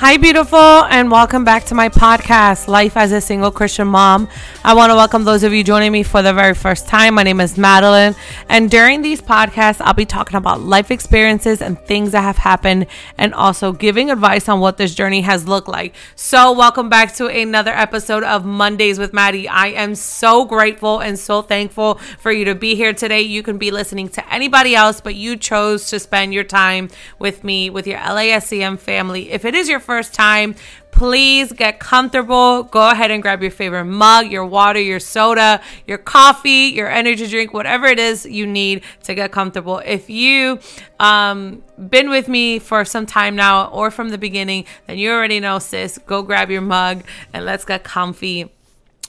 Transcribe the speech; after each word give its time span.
Hi, 0.00 0.16
beautiful, 0.16 0.60
and 0.60 1.10
welcome 1.10 1.42
back 1.42 1.64
to 1.64 1.74
my 1.74 1.88
podcast, 1.88 2.68
Life 2.68 2.96
as 2.96 3.10
a 3.10 3.20
Single 3.20 3.50
Christian 3.50 3.88
Mom. 3.88 4.28
I 4.64 4.74
want 4.74 4.90
to 4.90 4.94
welcome 4.94 5.24
those 5.24 5.42
of 5.42 5.52
you 5.52 5.64
joining 5.64 5.90
me 5.90 6.04
for 6.04 6.22
the 6.22 6.32
very 6.32 6.54
first 6.54 6.86
time. 6.86 7.14
My 7.14 7.24
name 7.24 7.40
is 7.40 7.58
Madeline, 7.58 8.14
and 8.48 8.70
during 8.70 9.02
these 9.02 9.20
podcasts, 9.20 9.80
I'll 9.80 9.94
be 9.94 10.06
talking 10.06 10.36
about 10.36 10.60
life 10.62 10.90
experiences 10.90 11.60
and 11.60 11.78
things 11.78 12.12
that 12.12 12.22
have 12.22 12.38
happened, 12.38 12.86
and 13.16 13.34
also 13.34 13.72
giving 13.72 14.10
advice 14.10 14.48
on 14.48 14.60
what 14.60 14.76
this 14.76 14.94
journey 14.94 15.20
has 15.20 15.46
looked 15.46 15.68
like. 15.68 15.94
So, 16.14 16.52
welcome 16.52 16.88
back 16.88 17.14
to 17.16 17.26
another 17.26 17.72
episode 17.72 18.24
of 18.24 18.44
Mondays 18.44 18.98
with 18.98 19.12
Madi. 19.12 19.48
I 19.48 19.68
am 19.68 19.94
so 19.94 20.44
grateful 20.44 21.00
and 21.00 21.18
so 21.18 21.42
thankful 21.42 21.96
for 22.18 22.32
you 22.32 22.44
to 22.46 22.54
be 22.54 22.74
here 22.74 22.92
today. 22.92 23.20
You 23.20 23.42
can 23.42 23.58
be 23.58 23.70
listening 23.70 24.08
to 24.10 24.32
anybody 24.32 24.74
else, 24.74 25.00
but 25.00 25.14
you 25.14 25.36
chose 25.36 25.90
to 25.90 26.00
spend 26.00 26.32
your 26.32 26.44
time 26.44 26.88
with 27.18 27.44
me, 27.44 27.70
with 27.70 27.86
your 27.86 27.98
LASCM 27.98 28.78
family. 28.78 29.30
If 29.30 29.44
it 29.44 29.54
is 29.54 29.68
your 29.68 29.80
first 29.80 30.14
time, 30.14 30.54
please 30.98 31.52
get 31.52 31.78
comfortable. 31.78 32.64
Go 32.64 32.90
ahead 32.90 33.12
and 33.12 33.22
grab 33.22 33.40
your 33.40 33.52
favorite 33.52 33.84
mug, 33.84 34.32
your 34.32 34.44
water, 34.44 34.80
your 34.80 34.98
soda, 34.98 35.60
your 35.86 35.96
coffee, 35.96 36.72
your 36.74 36.90
energy 36.90 37.28
drink, 37.28 37.54
whatever 37.54 37.86
it 37.86 38.00
is 38.00 38.26
you 38.26 38.46
need 38.46 38.82
to 39.04 39.14
get 39.14 39.30
comfortable. 39.30 39.78
If 39.78 40.10
you 40.10 40.58
um 40.98 41.62
been 41.88 42.10
with 42.10 42.26
me 42.26 42.58
for 42.58 42.84
some 42.84 43.06
time 43.06 43.36
now 43.36 43.68
or 43.68 43.92
from 43.92 44.08
the 44.08 44.18
beginning, 44.18 44.64
then 44.88 44.98
you 44.98 45.12
already 45.12 45.38
know, 45.38 45.60
sis. 45.60 45.98
Go 45.98 46.22
grab 46.22 46.50
your 46.50 46.62
mug 46.62 47.04
and 47.32 47.44
let's 47.44 47.64
get 47.64 47.84
comfy. 47.84 48.50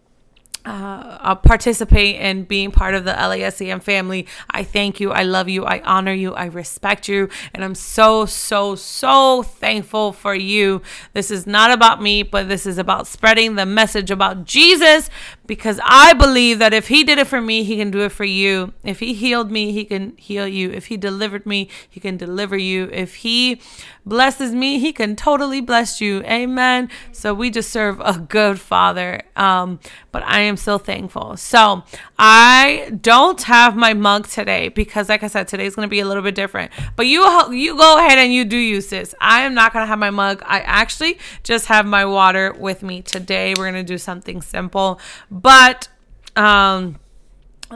uh, 0.64 1.34
participate 1.36 2.16
in 2.16 2.44
being 2.44 2.70
part 2.70 2.94
of 2.94 3.04
the 3.04 3.12
LASCM 3.12 3.82
family. 3.82 4.26
I 4.50 4.64
thank 4.64 5.00
you. 5.00 5.12
I 5.12 5.22
love 5.22 5.48
you. 5.48 5.64
I 5.64 5.80
honor 5.80 6.12
you. 6.12 6.34
I 6.34 6.46
respect 6.46 7.08
you. 7.08 7.28
And 7.54 7.64
I'm 7.64 7.74
so, 7.74 8.26
so, 8.26 8.74
so 8.74 9.42
thankful 9.42 10.12
for 10.12 10.34
you. 10.34 10.82
This 11.14 11.30
is 11.30 11.46
not 11.46 11.70
about 11.70 12.02
me, 12.02 12.22
but 12.22 12.48
this 12.48 12.66
is 12.66 12.78
about 12.78 13.06
spreading 13.06 13.54
the 13.54 13.66
message 13.66 14.10
about 14.10 14.44
Jesus 14.44 15.10
because 15.48 15.80
I 15.82 16.12
believe 16.12 16.60
that 16.60 16.72
if 16.72 16.86
He 16.86 17.02
did 17.02 17.18
it 17.18 17.26
for 17.26 17.40
me, 17.40 17.64
He 17.64 17.76
can 17.76 17.90
do 17.90 18.02
it 18.02 18.12
for 18.12 18.24
you. 18.24 18.74
If 18.84 19.00
He 19.00 19.14
healed 19.14 19.50
me, 19.50 19.72
He 19.72 19.84
can 19.84 20.16
heal 20.16 20.46
you. 20.46 20.70
If 20.70 20.86
He 20.86 20.96
delivered 20.96 21.44
me, 21.46 21.68
He 21.90 21.98
can 21.98 22.16
deliver 22.16 22.56
you. 22.56 22.88
If 22.92 23.16
He 23.16 23.60
blesses 24.06 24.54
me, 24.54 24.78
He 24.78 24.92
can 24.92 25.16
totally 25.16 25.60
bless 25.60 26.00
you. 26.00 26.22
Amen. 26.24 26.90
So 27.10 27.34
we 27.34 27.50
just 27.50 27.70
serve 27.70 27.98
a 28.00 28.18
good 28.18 28.60
Father. 28.60 29.22
Um, 29.36 29.80
but 30.12 30.22
I 30.24 30.40
am 30.40 30.56
so 30.56 30.78
thankful. 30.78 31.36
So 31.36 31.82
I 32.18 32.92
don't 33.00 33.42
have 33.42 33.74
my 33.74 33.94
mug 33.94 34.28
today 34.28 34.68
because, 34.68 35.08
like 35.08 35.22
I 35.22 35.28
said, 35.28 35.48
today's 35.48 35.74
gonna 35.74 35.88
be 35.88 36.00
a 36.00 36.06
little 36.06 36.22
bit 36.22 36.34
different. 36.34 36.72
But 36.94 37.06
you 37.06 37.24
you 37.52 37.76
go 37.76 37.98
ahead 37.98 38.18
and 38.18 38.34
you 38.34 38.44
do 38.44 38.56
use 38.56 38.88
this. 38.88 39.14
I 39.20 39.40
am 39.40 39.54
not 39.54 39.72
gonna 39.72 39.86
have 39.86 39.98
my 39.98 40.10
mug. 40.10 40.42
I 40.44 40.60
actually 40.60 41.18
just 41.42 41.66
have 41.66 41.86
my 41.86 42.04
water 42.04 42.54
with 42.58 42.82
me 42.82 43.00
today. 43.00 43.54
We're 43.56 43.66
gonna 43.66 43.82
do 43.82 43.96
something 43.96 44.42
simple, 44.42 45.00
but 45.40 45.88
um, 46.36 46.96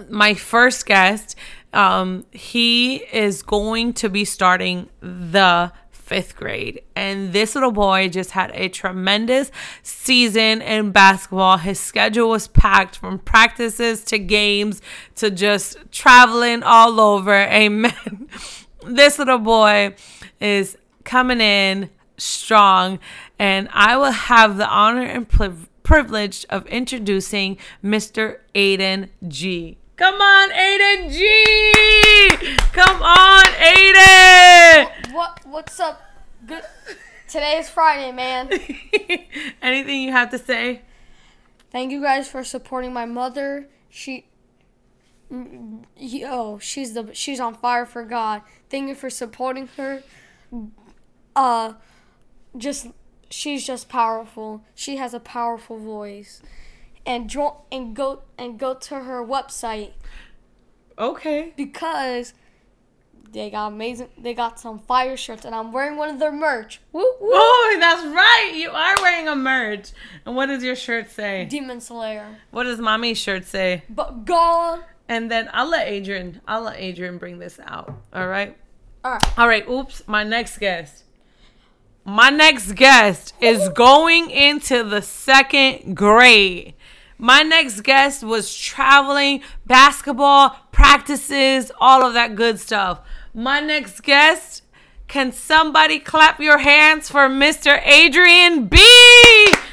my 0.09 0.35
first 0.35 0.87
guest 0.87 1.37
um, 1.73 2.25
he 2.31 2.97
is 2.97 3.43
going 3.43 3.95
to 3.95 4.09
be 4.09 4.25
starting 4.25 4.89
the 5.01 5.73
fifth 5.91 6.37
grade. 6.37 6.83
And 6.95 7.33
this 7.33 7.55
little 7.55 7.71
boy 7.71 8.09
just 8.09 8.33
had 8.33 8.51
a 8.55 8.69
tremendous 8.69 9.51
season 9.83 10.61
in 10.61 10.93
basketball. 10.93 11.57
His 11.57 11.81
schedule 11.81 12.29
was 12.29 12.49
packed 12.49 12.97
from 12.97 13.19
practices 13.19 14.05
to 14.05 14.19
games 14.19 14.83
to 15.17 15.31
just 15.31 15.79
traveling 15.91 16.63
all 16.63 17.01
over. 17.01 17.35
Amen. 17.35 18.29
this 18.87 19.19
little 19.19 19.39
boy 19.39 19.95
is 20.41 20.77
coming 21.05 21.41
in 21.41 21.89
strong, 22.19 22.99
and 23.39 23.69
I 23.73 23.97
will 23.97 24.11
have 24.11 24.59
the 24.59 24.69
honor 24.69 25.03
and 25.03 25.27
privilege 25.27 25.69
of 26.49 26.67
introducing 26.67 27.59
Mr. 27.85 28.39
Aiden 28.55 29.09
G. 29.29 29.79
Come 29.97 30.21
on, 30.21 30.51
Aiden 30.51 31.11
G! 31.11 32.57
Come 32.73 33.03
on, 33.03 33.45
Aiden! 33.45 35.13
What 35.13 35.41
what's 35.45 35.79
up? 35.79 36.01
Good 36.47 36.63
Today 37.29 37.59
is 37.59 37.69
Friday, 37.69 38.13
man. 38.13 38.51
Anything 39.63 40.03
you 40.03 40.13
have 40.13 40.31
to 40.31 40.39
say? 40.39 40.83
Thank 41.71 41.93
you 41.93 42.03
guys 42.03 42.29
for 42.29 42.43
supporting 42.45 42.93
my 42.93 43.07
mother. 43.07 43.69
She 43.89 44.27
yo, 45.97 46.59
she's 46.59 46.95
the 46.95 47.15
she's 47.15 47.41
on 47.41 47.55
fire 47.55 47.87
for 47.87 48.05
God. 48.05 48.43
Thank 48.71 48.89
you 48.89 48.95
for 48.95 49.11
supporting 49.11 49.69
her. 49.77 50.03
Uh 51.35 51.75
just 52.57 52.89
she's 53.33 53.67
just 53.67 53.89
powerful. 53.89 54.63
She 54.75 54.97
has 54.97 55.15
a 55.15 55.21
powerful 55.21 55.79
voice 55.79 56.43
and 57.07 57.29
join 57.29 57.55
and 57.71 57.97
go 57.97 58.23
and 58.39 58.59
go 58.59 58.75
to 58.75 59.01
her 59.01 59.25
website. 59.25 59.93
Okay. 60.99 61.53
Because 61.57 62.35
they 63.33 63.51
got 63.51 63.69
amazing. 63.69 64.09
They 64.19 64.35
got 64.35 64.61
some 64.61 64.79
fire 64.79 65.17
shirts, 65.17 65.45
and 65.45 65.55
I'm 65.55 65.73
wearing 65.73 65.97
one 65.97 66.11
of 66.11 66.19
their 66.19 66.33
merch. 66.33 66.81
Woo, 66.93 67.01
woo. 67.01 67.31
Oh, 67.33 67.77
that's 67.81 68.05
right. 68.05 68.53
You 68.55 68.71
are 68.71 68.95
wearing 69.01 69.29
a 69.29 69.35
merch. 69.35 69.91
And 70.27 70.37
what 70.37 70.47
does 70.47 70.63
your 70.63 70.77
shirt 70.77 71.11
say? 71.11 71.47
Demon 71.47 71.81
Slayer. 71.81 72.37
What 72.51 72.65
does 72.65 72.79
mommy's 72.79 73.19
shirt 73.19 73.47
say? 73.47 73.85
But 73.89 74.27
God. 74.27 74.85
And 75.09 75.31
then 75.31 75.49
I'll 75.53 75.69
let 75.69 75.89
Adrian. 75.89 76.41
I'll 76.47 76.63
let 76.63 76.79
Adrian 76.79 77.19
bring 77.19 77.39
this 77.39 77.59
out. 77.65 77.95
All 78.13 78.29
right. 78.29 78.57
All 79.05 79.13
right. 79.13 79.39
All 79.39 79.49
right. 79.49 79.69
Oops. 79.69 80.07
My 80.07 80.25
next 80.25 80.59
guest. 80.59 81.05
My 82.05 82.31
next 82.31 82.73
guest 82.73 83.33
is 83.41 83.69
going 83.69 84.31
into 84.31 84.83
the 84.83 85.03
second 85.03 85.97
grade. 85.97 86.75
My 87.17 87.43
next 87.43 87.83
guest 87.83 88.25
was 88.25 88.53
traveling, 88.57 89.43
basketball, 89.67 90.57
practices, 90.73 91.71
all 91.81 92.05
of 92.05 92.15
that 92.15 92.35
good 92.35 92.59
stuff. 92.59 93.03
My 93.33 93.61
next 93.61 94.01
guest, 94.01 94.65
can 95.07 95.31
somebody 95.31 96.01
clap 96.01 96.41
your 96.41 96.59
hands 96.59 97.09
for 97.09 97.29
Mr. 97.29 97.81
Adrian 97.87 98.67
B? 98.67 98.79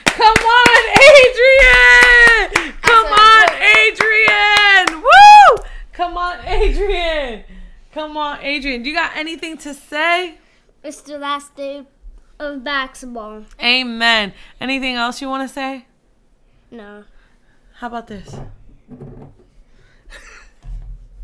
Come 0.06 0.38
on, 0.38 0.84
Adrian! 1.16 2.74
Come 2.80 3.08
on, 3.08 3.50
Adrian! 3.88 5.02
Woo! 5.02 5.64
Come 5.94 6.16
on, 6.16 6.46
Adrian! 6.46 7.44
Come 7.92 8.18
on, 8.18 8.38
Adrian. 8.42 8.84
Do 8.84 8.90
you 8.90 8.96
got 8.96 9.18
anything 9.18 9.58
to 9.58 9.74
say? 9.74 10.38
It's 10.84 11.02
the 11.02 11.18
last 11.18 11.56
day 11.56 11.88
of 12.40 12.64
basketball. 12.64 13.46
Amen. 13.62 14.34
Anything 14.62 14.96
else 14.96 15.22
you 15.22 15.30
want 15.30 15.48
to 15.48 15.54
say? 15.54 15.86
No. 16.72 17.04
How 17.76 17.88
about 17.88 18.08
this? 18.08 18.36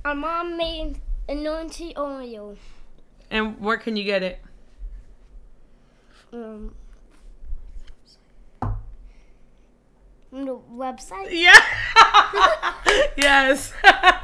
Our 0.06 0.16
mom 0.16 0.58
made 0.58 1.02
anointing 1.28 1.94
oil. 1.98 2.58
And 3.32 3.60
where 3.60 3.78
can 3.78 3.96
you 3.96 4.04
get 4.04 4.24
it? 4.24 4.40
Um, 6.32 6.76
From 10.36 10.48
the 10.48 10.58
website. 10.58 11.30
Yeah. 11.32 11.58
yes. 13.18 13.72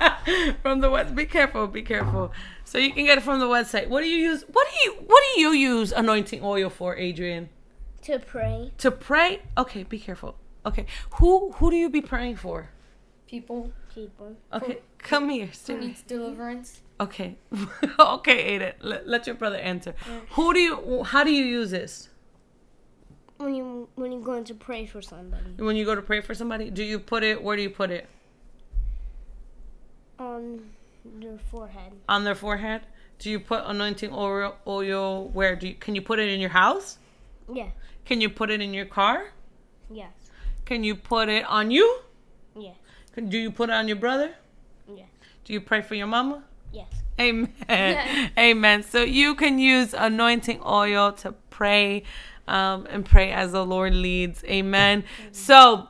from 0.61 0.81
the 0.81 0.89
web. 0.89 1.15
Be 1.15 1.25
careful. 1.25 1.67
Be 1.67 1.83
careful. 1.83 2.33
So 2.71 2.77
you 2.77 2.93
can 2.93 3.03
get 3.03 3.17
it 3.17 3.21
from 3.21 3.41
the 3.41 3.47
website. 3.47 3.89
What 3.89 3.99
do 3.99 4.07
you 4.07 4.29
use? 4.29 4.45
What 4.49 4.65
do 4.71 4.75
you 4.85 4.93
What 5.05 5.21
do 5.35 5.41
you 5.41 5.51
use 5.51 5.91
anointing 5.91 6.39
oil 6.41 6.69
for, 6.69 6.95
Adrian? 6.95 7.49
To 8.03 8.17
pray. 8.17 8.71
To 8.77 8.91
pray? 8.91 9.41
Okay. 9.57 9.83
Be 9.83 9.99
careful. 9.99 10.37
Okay. 10.65 10.85
Who 11.15 11.51
Who 11.57 11.69
do 11.69 11.75
you 11.75 11.89
be 11.89 11.99
praying 11.99 12.37
for? 12.37 12.69
People 13.27 13.73
People. 13.93 14.37
Okay. 14.53 14.79
Come 14.99 15.27
here. 15.27 15.49
who 15.67 15.79
needs 15.79 16.01
deliverance. 16.03 16.79
Okay. 17.01 17.35
okay, 17.99 18.57
Aiden. 18.57 18.73
Let, 18.79 19.05
let 19.05 19.27
your 19.27 19.35
brother 19.35 19.57
answer. 19.57 19.93
Who 20.35 20.53
do 20.53 20.59
you? 20.61 21.03
How 21.03 21.25
do 21.25 21.31
you 21.31 21.43
use 21.43 21.71
this? 21.71 22.07
When 23.35 23.53
you 23.53 23.89
when 23.95 24.13
you're 24.13 24.21
going 24.21 24.45
to 24.45 24.53
pray 24.53 24.85
for 24.85 25.01
somebody. 25.01 25.51
When 25.57 25.75
you 25.75 25.83
go 25.83 25.93
to 25.93 26.01
pray 26.01 26.21
for 26.21 26.33
somebody, 26.33 26.69
do 26.69 26.85
you 26.85 26.99
put 26.99 27.21
it? 27.21 27.43
Where 27.43 27.57
do 27.57 27.63
you 27.63 27.69
put 27.69 27.91
it? 27.91 28.07
Their 31.03 31.37
forehead. 31.37 31.93
On 32.07 32.23
their 32.23 32.35
forehead? 32.35 32.81
Do 33.19 33.29
you 33.29 33.39
put 33.39 33.63
anointing 33.65 34.11
oil? 34.13 34.55
Oil 34.67 35.29
where? 35.29 35.55
Do 35.55 35.67
you, 35.67 35.75
can 35.75 35.95
you 35.95 36.01
put 36.01 36.19
it 36.19 36.29
in 36.29 36.39
your 36.39 36.49
house? 36.49 36.97
Yeah. 37.51 37.69
Can 38.05 38.21
you 38.21 38.29
put 38.29 38.49
it 38.49 38.61
in 38.61 38.73
your 38.73 38.85
car? 38.85 39.31
Yes. 39.89 40.11
Can 40.65 40.83
you 40.83 40.95
put 40.95 41.29
it 41.29 41.45
on 41.45 41.71
you? 41.71 41.99
Yes. 42.55 42.75
Can, 43.13 43.29
do 43.29 43.37
you 43.37 43.51
put 43.51 43.69
it 43.69 43.73
on 43.73 43.87
your 43.87 43.97
brother? 43.97 44.31
Yes. 44.87 45.07
Do 45.45 45.53
you 45.53 45.61
pray 45.61 45.81
for 45.81 45.95
your 45.95 46.07
mama? 46.07 46.43
Yes. 46.71 46.87
Amen. 47.19 48.31
Amen. 48.37 48.83
So 48.83 49.03
you 49.03 49.35
can 49.35 49.59
use 49.59 49.93
anointing 49.93 50.61
oil 50.65 51.11
to 51.13 51.33
pray 51.49 52.03
um, 52.47 52.87
and 52.89 53.05
pray 53.05 53.31
as 53.31 53.51
the 53.51 53.65
Lord 53.65 53.93
leads. 53.93 54.43
Amen. 54.45 55.03
So, 55.31 55.87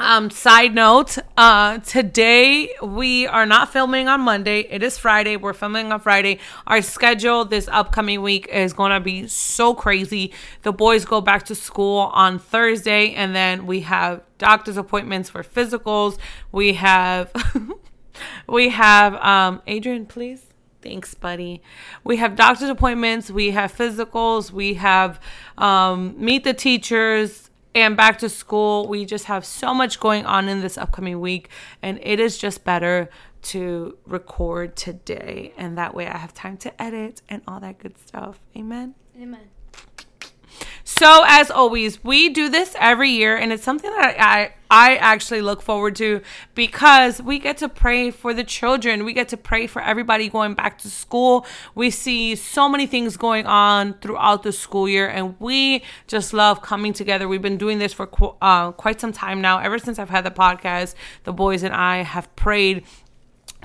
um, 0.00 0.30
side 0.30 0.74
note, 0.74 1.18
uh, 1.36 1.78
today 1.78 2.70
we 2.82 3.26
are 3.26 3.44
not 3.44 3.70
filming 3.70 4.08
on 4.08 4.22
Monday. 4.22 4.60
It 4.60 4.82
is 4.82 4.96
Friday. 4.96 5.36
We're 5.36 5.52
filming 5.52 5.92
on 5.92 6.00
Friday. 6.00 6.38
Our 6.66 6.80
schedule 6.80 7.44
this 7.44 7.68
upcoming 7.68 8.22
week 8.22 8.48
is 8.48 8.72
going 8.72 8.92
to 8.92 9.00
be 9.00 9.28
so 9.28 9.74
crazy. 9.74 10.32
The 10.62 10.72
boys 10.72 11.04
go 11.04 11.20
back 11.20 11.44
to 11.44 11.54
school 11.54 12.10
on 12.14 12.38
Thursday, 12.38 13.12
and 13.12 13.36
then 13.36 13.66
we 13.66 13.80
have 13.80 14.22
doctor's 14.38 14.78
appointments 14.78 15.28
for 15.28 15.42
physicals. 15.42 16.18
We 16.50 16.74
have. 16.74 17.30
we 18.48 18.70
have 18.70 19.14
um 19.16 19.60
Adrian, 19.66 20.06
please. 20.06 20.46
Thanks, 20.82 21.12
buddy. 21.12 21.60
We 22.04 22.16
have 22.16 22.36
doctor's 22.36 22.70
appointments, 22.70 23.30
we 23.30 23.50
have 23.50 23.76
physicals, 23.76 24.50
we 24.50 24.74
have 24.74 25.20
um 25.58 26.14
meet 26.16 26.44
the 26.44 26.54
teachers 26.54 27.49
and 27.74 27.96
back 27.96 28.18
to 28.18 28.28
school. 28.28 28.88
We 28.88 29.04
just 29.04 29.26
have 29.26 29.44
so 29.44 29.74
much 29.74 30.00
going 30.00 30.26
on 30.26 30.48
in 30.48 30.60
this 30.60 30.76
upcoming 30.76 31.20
week 31.20 31.48
and 31.82 31.98
it 32.02 32.20
is 32.20 32.38
just 32.38 32.64
better 32.64 33.08
to 33.42 33.96
record 34.06 34.76
today 34.76 35.52
and 35.56 35.78
that 35.78 35.94
way 35.94 36.06
I 36.06 36.18
have 36.18 36.34
time 36.34 36.56
to 36.58 36.82
edit 36.82 37.22
and 37.28 37.42
all 37.46 37.60
that 37.60 37.78
good 37.78 37.96
stuff. 37.98 38.40
Amen. 38.56 38.94
Amen. 39.20 39.48
So 40.98 41.22
as 41.26 41.50
always, 41.52 42.02
we 42.02 42.28
do 42.28 42.48
this 42.48 42.74
every 42.78 43.10
year, 43.10 43.36
and 43.36 43.52
it's 43.52 43.62
something 43.62 43.90
that 43.90 44.16
I 44.18 44.52
I 44.70 44.96
actually 44.96 45.40
look 45.40 45.62
forward 45.62 45.94
to 45.96 46.20
because 46.54 47.22
we 47.22 47.38
get 47.38 47.56
to 47.58 47.68
pray 47.68 48.10
for 48.10 48.34
the 48.34 48.44
children. 48.44 49.04
We 49.04 49.12
get 49.12 49.28
to 49.28 49.36
pray 49.36 49.66
for 49.66 49.80
everybody 49.80 50.28
going 50.28 50.54
back 50.54 50.78
to 50.78 50.90
school. 50.90 51.46
We 51.74 51.90
see 51.90 52.34
so 52.34 52.68
many 52.68 52.86
things 52.86 53.16
going 53.16 53.46
on 53.46 53.94
throughout 54.02 54.42
the 54.42 54.52
school 54.52 54.88
year, 54.88 55.08
and 55.08 55.36
we 55.38 55.84
just 56.06 56.32
love 56.32 56.60
coming 56.60 56.92
together. 56.92 57.28
We've 57.28 57.40
been 57.40 57.56
doing 57.56 57.78
this 57.78 57.92
for 57.92 58.08
uh, 58.42 58.72
quite 58.72 59.00
some 59.00 59.12
time 59.12 59.40
now. 59.40 59.58
Ever 59.58 59.78
since 59.78 59.98
I've 59.98 60.10
had 60.10 60.24
the 60.24 60.30
podcast, 60.32 60.94
the 61.22 61.32
boys 61.32 61.62
and 61.62 61.72
I 61.72 62.02
have 62.02 62.34
prayed 62.34 62.84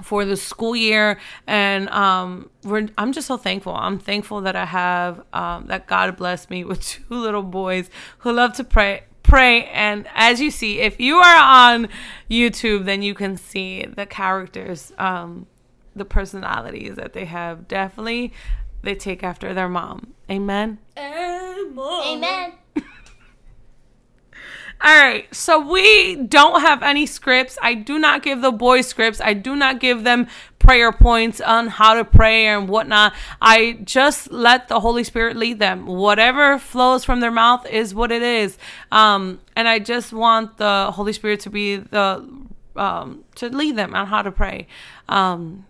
for 0.03 0.25
the 0.25 0.35
school 0.35 0.75
year. 0.75 1.19
And 1.47 1.89
um 1.89 2.49
we're 2.63 2.87
i'm 2.97 3.11
just 3.11 3.27
so 3.27 3.37
thankful. 3.37 3.75
I'm 3.75 3.99
thankful 3.99 4.41
that 4.41 4.55
i 4.55 4.65
have 4.65 5.23
um 5.33 5.67
that 5.67 5.87
god 5.87 6.15
blessed 6.17 6.49
me 6.49 6.63
with 6.69 6.81
two 6.81 7.03
little 7.09 7.43
boys 7.43 7.89
who 8.19 8.31
love 8.31 8.53
to 8.53 8.63
pray 8.63 9.03
pray. 9.23 9.65
And 9.65 10.07
as 10.13 10.39
you 10.39 10.51
see 10.51 10.79
if 10.79 10.99
you 10.99 11.15
are 11.17 11.37
on 11.37 11.89
youtube 12.29 12.85
then 12.85 13.01
you 13.01 13.15
can 13.15 13.37
see 13.37 13.85
the 13.85 14.05
characters 14.05 14.91
um 14.97 15.47
the 15.95 16.05
personalities 16.05 16.95
that 16.95 17.13
they 17.13 17.25
have. 17.25 17.67
Definitely 17.67 18.33
they 18.83 18.95
take 18.95 19.23
after 19.23 19.53
their 19.53 19.69
mom. 19.69 20.13
Amen? 20.29 20.79
Amen. 22.15 22.53
All 24.81 24.95
right, 24.95 25.33
so 25.33 25.59
we 25.59 26.15
don't 26.15 26.61
have 26.61 26.83
any 26.83 27.05
scripts. 27.05 27.57
I 27.61 27.73
do 27.73 27.97
not 27.97 28.23
give 28.23 28.41
the 28.41 28.51
boys 28.51 28.87
scripts. 28.87 29.21
I 29.21 29.33
do 29.33 29.55
not 29.55 29.79
give 29.79 30.03
them 30.03 30.27
prayer 30.59 30.91
points 30.91 31.39
on 31.39 31.67
how 31.67 31.93
to 31.93 32.03
pray 32.03 32.47
and 32.47 32.67
whatnot. 32.67 33.13
I 33.41 33.79
just 33.83 34.31
let 34.31 34.67
the 34.67 34.81
Holy 34.81 35.03
Spirit 35.03 35.37
lead 35.37 35.59
them. 35.59 35.85
Whatever 35.85 36.59
flows 36.59 37.05
from 37.05 37.19
their 37.19 37.31
mouth 37.31 37.65
is 37.67 37.95
what 37.95 38.11
it 38.11 38.21
is. 38.21 38.57
Um, 38.91 39.39
and 39.55 39.67
I 39.67 39.79
just 39.79 40.11
want 40.11 40.57
the 40.57 40.91
Holy 40.91 41.13
Spirit 41.13 41.39
to 41.41 41.49
be 41.49 41.77
the 41.77 42.27
um, 42.75 43.23
to 43.35 43.49
lead 43.49 43.75
them 43.77 43.95
on 43.95 44.07
how 44.07 44.21
to 44.21 44.31
pray. 44.31 44.67
Um, 45.07 45.65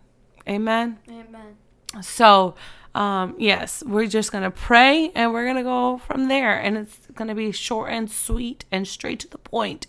amen. 0.48 0.98
Amen. 1.08 1.58
So, 2.02 2.56
um, 2.94 3.36
yes, 3.38 3.84
we're 3.86 4.08
just 4.08 4.32
to 4.44 4.52
pray 4.52 5.12
and 5.16 5.34
we're 5.34 5.46
to 5.58 5.64
go 5.64 6.00
from 6.00 6.28
there. 6.28 6.58
And 6.58 6.78
it's 6.78 6.98
going 7.16 7.28
to 7.28 7.36
be 7.36 7.52
short 7.52 7.92
and 7.92 8.10
sweet 8.12 8.66
and 8.72 8.88
straight 8.88 9.20
to 9.22 9.28
the 9.28 9.38
point. 9.38 9.88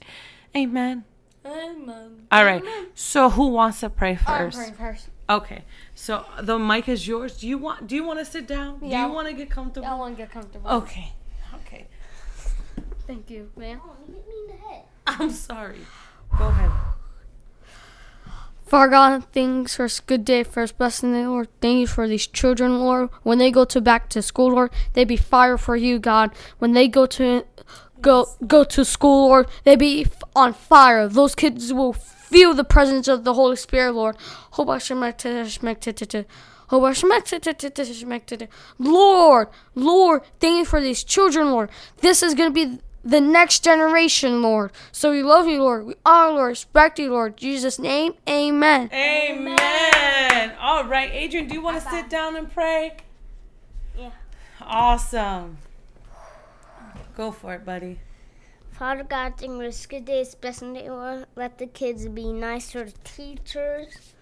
Amen. 0.57 1.05
Amen. 1.45 2.27
All 2.33 2.45
right. 2.45 2.63
So, 2.95 3.31
who 3.31 3.49
wants 3.49 3.81
to 3.81 3.91
pray 3.91 4.17
first? 4.17 4.29
I'm 4.29 4.47
first? 4.47 4.59
praying 4.59 4.75
first. 4.75 5.09
Okay. 5.29 5.65
So, 5.95 6.25
the 6.41 6.59
mic 6.59 6.89
is 6.89 7.07
yours. 7.07 7.39
Do 7.39 7.47
you 7.47 7.59
want 7.59 7.87
do 7.87 7.95
you 7.95 8.05
want 8.05 8.19
to 8.19 8.25
sit 8.25 8.47
down? 8.47 8.79
Yeah. 8.83 9.03
Do 9.03 9.09
you 9.09 9.15
want 9.15 9.29
to 9.29 9.35
get 9.35 9.51
comfortable? 9.51 9.87
I 9.87 9.95
want 9.95 10.17
to 10.17 10.23
get 10.23 10.33
comfortable. 10.33 10.71
Okay. 10.71 11.13
Okay. 11.55 11.87
Thank 13.07 13.31
you, 13.31 13.51
ma'am. 13.57 13.81
Oh, 13.85 13.97
you 14.09 14.15
hit 14.15 14.27
me 14.27 14.35
in 14.41 14.57
the 14.57 14.69
head. 14.69 14.83
I'm 15.07 15.31
sorry. 15.31 15.79
Go 16.37 16.49
ahead. 16.49 16.71
Father 18.67 18.91
God, 18.91 19.25
thanks 19.33 19.77
for 19.77 19.85
this 19.85 20.01
good 20.01 20.25
day, 20.25 20.43
for 20.43 20.65
this 20.65 20.73
blessing, 20.73 21.13
Lord. 21.13 21.49
Thank 21.61 21.79
you 21.79 21.87
for 21.87 22.09
these 22.09 22.27
children, 22.27 22.81
Lord. 22.81 23.11
When 23.23 23.39
they 23.39 23.53
go 23.53 23.65
to 23.65 23.81
back 23.81 24.09
to 24.11 24.23
school, 24.23 24.55
Lord, 24.55 24.73
they 24.95 25.05
be 25.05 25.17
fire 25.17 25.57
for 25.57 25.77
you, 25.77 26.01
God. 26.01 26.33
When 26.59 26.73
they 26.73 26.89
go 26.89 27.07
to 27.07 27.45
go 28.01 28.27
go 28.45 28.65
to 28.65 28.85
school, 28.85 29.29
Lord, 29.29 29.49
they 29.63 29.77
be 29.77 30.07
on 30.35 30.53
fire. 30.53 31.07
Those 31.07 31.37
kids 31.37 31.73
will 31.73 31.93
feel 31.93 32.55
the 32.55 32.65
presence 32.65 33.07
of 33.07 33.23
the 33.23 33.35
Holy 33.35 33.55
Spirit, 33.57 33.93
Lord. 33.93 34.17
Lord, 38.79 39.49
Lord, 39.77 40.23
thank 40.41 40.59
you 40.59 40.65
for 40.65 40.81
these 40.81 41.05
children, 41.05 41.51
Lord. 41.53 41.71
This 42.01 42.23
is 42.23 42.35
gonna 42.35 42.51
be 42.51 42.81
the 43.07 43.21
next 43.21 43.63
generation, 43.63 44.43
Lord. 44.43 44.73
So 44.91 45.13
we 45.13 45.23
love 45.23 45.47
you, 45.47 45.63
Lord. 45.63 45.87
We 45.87 45.95
honor, 46.05 46.33
Lord, 46.33 46.49
respect 46.51 46.99
you, 46.99 47.13
Lord. 47.13 47.35
In 47.35 47.39
Jesus' 47.39 47.79
name, 47.79 48.15
amen. 48.29 48.91
Amen. 48.93 50.53
All 50.61 50.85
right, 50.85 51.11
Adrian, 51.13 51.47
do 51.47 51.55
you 51.55 51.63
want 51.63 51.81
to 51.81 51.89
sit 51.89 52.11
down 52.11 52.35
and 52.35 52.51
pray? 52.51 52.97
Yeah. 53.97 54.11
Awesome. 54.61 55.59
Go 57.17 57.31
for 57.31 57.55
it, 57.55 57.65
buddy. 57.65 58.01
Father 58.73 59.05
God, 59.05 59.35
thank 59.39 59.53
you 59.53 59.59
for 59.59 59.63
this 59.63 59.87
good 59.87 60.05
day, 60.05 60.19
this 60.25 60.35
blessing 60.35 60.75
day, 60.75 60.91
Lord. 60.91 61.27
Let 61.37 61.59
the 61.59 61.67
kids 61.67 62.09
be 62.09 62.33
nice 62.33 62.73
to 62.73 62.85
the 62.85 62.93
teachers. 63.05 64.15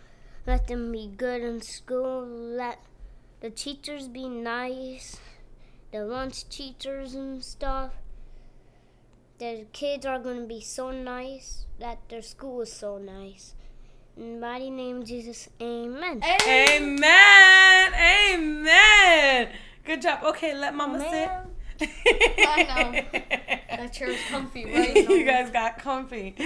Let 0.47 0.69
them 0.69 0.93
be 0.93 1.09
good 1.09 1.41
in 1.41 1.62
school. 1.62 2.25
Let 2.26 2.81
the 3.41 3.49
teachers 3.49 4.09
be 4.09 4.29
nice. 4.29 5.19
The 5.91 6.05
lunch 6.05 6.49
teachers 6.50 7.14
and 7.14 7.43
stuff. 7.43 7.93
The 9.38 9.67
kids 9.73 10.07
are 10.07 10.19
going 10.19 10.43
to 10.43 10.47
be 10.47 10.61
so 10.61 10.91
nice 10.91 11.67
that 11.81 12.09
their 12.09 12.23
school 12.23 12.61
is 12.62 12.73
so 12.73 12.99
nice. 12.99 13.55
In 14.17 14.35
the 14.35 14.41
mighty 14.41 14.71
name 14.71 15.05
Jesus, 15.05 15.49
amen. 15.61 16.23
Amen. 16.47 17.95
Amen. 17.95 19.49
Good 19.85 20.03
job. 20.03 20.23
Okay, 20.23 20.55
let 20.57 20.75
mama 20.75 21.00
sit. 21.00 21.31
I 22.38 22.62
know. 22.62 23.19
That 23.76 23.93
chair 23.93 24.11
is 24.11 24.21
comfy, 24.29 24.67
right? 24.67 24.95
you 25.09 25.25
guys 25.25 25.50
got 25.50 25.79
comfy. 25.79 26.37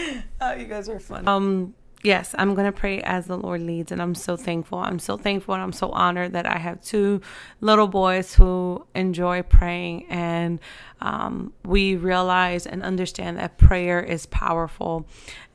Oh, 0.40 0.54
you 0.54 0.64
guys 0.64 0.88
are 0.88 0.98
fun. 0.98 1.28
Um, 1.28 1.74
yes, 2.02 2.34
I'm 2.38 2.54
gonna 2.54 2.72
pray 2.72 3.00
as 3.02 3.26
the 3.26 3.36
Lord 3.36 3.62
leads, 3.62 3.92
and 3.92 4.00
I'm 4.00 4.14
so 4.14 4.36
thankful. 4.36 4.78
I'm 4.78 4.98
so 4.98 5.16
thankful, 5.16 5.54
and 5.54 5.62
I'm 5.62 5.72
so 5.72 5.90
honored 5.90 6.32
that 6.32 6.46
I 6.46 6.58
have 6.58 6.80
two 6.82 7.20
little 7.60 7.88
boys 7.88 8.34
who 8.34 8.86
enjoy 8.94 9.42
praying, 9.42 10.06
and 10.08 10.60
um, 11.00 11.52
we 11.64 11.96
realize 11.96 12.66
and 12.66 12.82
understand 12.82 13.38
that 13.38 13.58
prayer 13.58 14.00
is 14.00 14.26
powerful, 14.26 15.06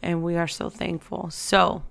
and 0.02 0.24
we 0.24 0.36
are 0.36 0.48
so 0.48 0.70
thankful. 0.70 1.30
So. 1.30 1.84